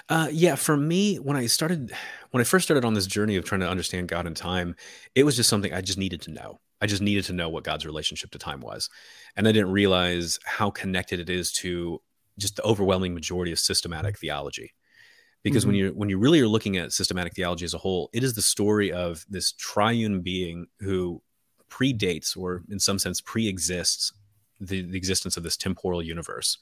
[0.07, 1.91] Uh, yeah, for me, when I started,
[2.29, 4.75] when I first started on this journey of trying to understand God and time,
[5.15, 6.59] it was just something I just needed to know.
[6.79, 8.89] I just needed to know what God's relationship to time was,
[9.35, 12.01] and I didn't realize how connected it is to
[12.41, 14.73] just the overwhelming majority of systematic theology.
[15.43, 15.69] Because mm-hmm.
[15.69, 18.33] when you when you really are looking at systematic theology as a whole it is
[18.33, 21.21] the story of this triune being who
[21.69, 24.11] predates or in some sense pre-exists
[24.59, 26.57] the, the existence of this temporal universe.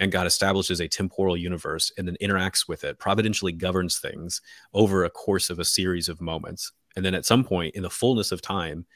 [0.00, 4.40] And god establishes a temporal universe and then interacts with it providentially governs things
[4.74, 6.72] over a course of a series of moments.
[6.96, 8.86] And then at some point in the fullness of time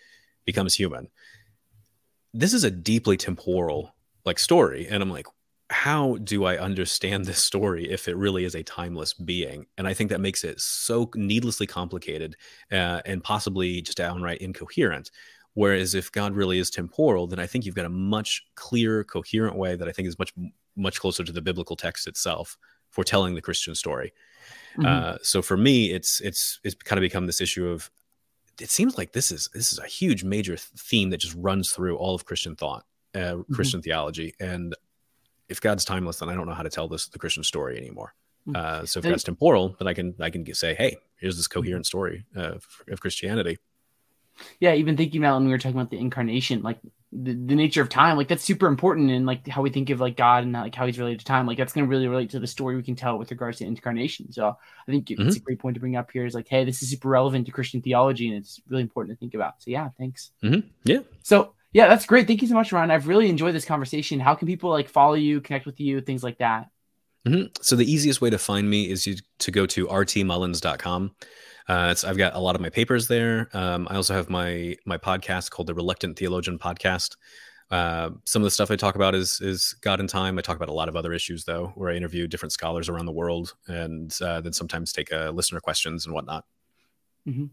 [0.44, 1.08] becomes human.
[2.32, 4.88] This is a deeply temporal like story.
[4.88, 5.26] And i'm like
[5.70, 9.66] how do I understand this story if it really is a timeless being?
[9.78, 12.36] And I think that makes it so needlessly complicated
[12.72, 15.12] uh, and possibly just downright incoherent.
[15.54, 19.56] Whereas if God really is temporal, then I think you've got a much clearer, coherent
[19.56, 20.32] way that I think is much,
[20.76, 22.58] much closer to the biblical text itself
[22.90, 24.12] for telling the Christian story.
[24.76, 24.86] Mm-hmm.
[24.86, 27.90] Uh, so for me, it's it's it's kind of become this issue of
[28.60, 31.96] it seems like this is this is a huge major theme that just runs through
[31.96, 33.54] all of Christian thought, uh, mm-hmm.
[33.54, 34.74] Christian theology, and
[35.50, 38.14] if God's timeless, then I don't know how to tell this the Christian story anymore.
[38.46, 38.56] Hmm.
[38.56, 41.86] Uh, so if God's temporal, then I can I can say, hey, here's this coherent
[41.86, 42.54] story uh,
[42.88, 43.58] of Christianity.
[44.58, 46.78] Yeah, even thinking about when we were talking about the incarnation, like
[47.12, 50.00] the, the nature of time, like that's super important in like how we think of
[50.00, 51.46] like God and like how he's related to time.
[51.46, 53.66] Like that's going to really relate to the story we can tell with regards to
[53.66, 54.32] incarnation.
[54.32, 55.26] So I think mm-hmm.
[55.26, 56.24] it's a great point to bring up here.
[56.24, 59.20] Is like, hey, this is super relevant to Christian theology, and it's really important to
[59.20, 59.62] think about.
[59.62, 60.30] So yeah, thanks.
[60.42, 60.68] Mm-hmm.
[60.84, 61.00] Yeah.
[61.22, 62.26] So yeah, that's great.
[62.26, 62.90] Thank you so much, Ron.
[62.90, 64.18] I've really enjoyed this conversation.
[64.18, 66.68] How can people like follow you, connect with you, things like that?
[67.26, 67.48] Mm-hmm.
[67.60, 71.14] So the easiest way to find me is you, to go to rtmullins.com.
[71.68, 73.48] Uh, I've got a lot of my papers there.
[73.52, 77.16] Um, I also have my my podcast called the Reluctant Theologian Podcast.
[77.70, 80.38] Uh, some of the stuff I talk about is is God and time.
[80.38, 83.06] I talk about a lot of other issues though, where I interview different scholars around
[83.06, 86.44] the world, and uh, then sometimes take uh, listener questions and whatnot.
[87.28, 87.44] Mm-hmm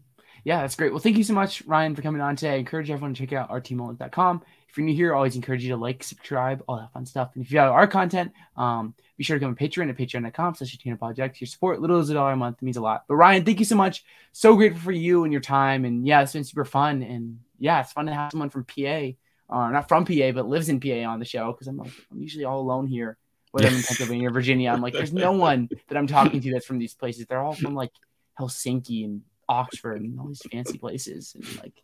[0.44, 0.92] yeah, that's great.
[0.92, 2.54] Well, thank you so much, Ryan, for coming on today.
[2.54, 4.42] I encourage everyone to check out rtmullins.com.
[4.68, 7.30] If you're new here, I always encourage you to like, subscribe, all that fun stuff.
[7.34, 10.54] And if you have our content, um, be sure to come to Patreon at patreon.com
[10.54, 11.40] slash Project.
[11.40, 13.04] Your support, little as a dollar a month, means a lot.
[13.08, 14.04] But Ryan, thank you so much.
[14.32, 15.84] So grateful for you and your time.
[15.84, 17.02] And yeah, it's been super fun.
[17.02, 19.10] And yeah, it's fun to have someone from PA,
[19.50, 22.20] uh, not from PA, but lives in PA on the show because I'm like, I'm
[22.20, 23.16] usually all alone here,
[23.52, 24.70] whether I'm in Pennsylvania or Virginia.
[24.70, 27.26] I'm like, there's no one that I'm talking to that's from these places.
[27.26, 27.92] They're all from like
[28.38, 31.34] Helsinki and Oxford and all these fancy places.
[31.34, 31.82] And like,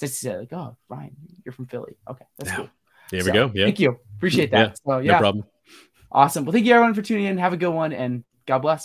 [0.00, 1.96] it's just like, oh, Ryan, you're from Philly.
[2.08, 2.56] Okay, that's yeah.
[2.56, 2.70] cool.
[3.10, 3.52] There so, we go.
[3.54, 3.64] Yeah.
[3.66, 3.98] Thank you.
[4.16, 4.68] Appreciate that.
[4.68, 5.12] yeah, so, yeah.
[5.12, 5.44] No problem.
[6.10, 6.44] Awesome.
[6.44, 7.38] Well, thank you everyone for tuning in.
[7.38, 8.80] Have a good one and God bless.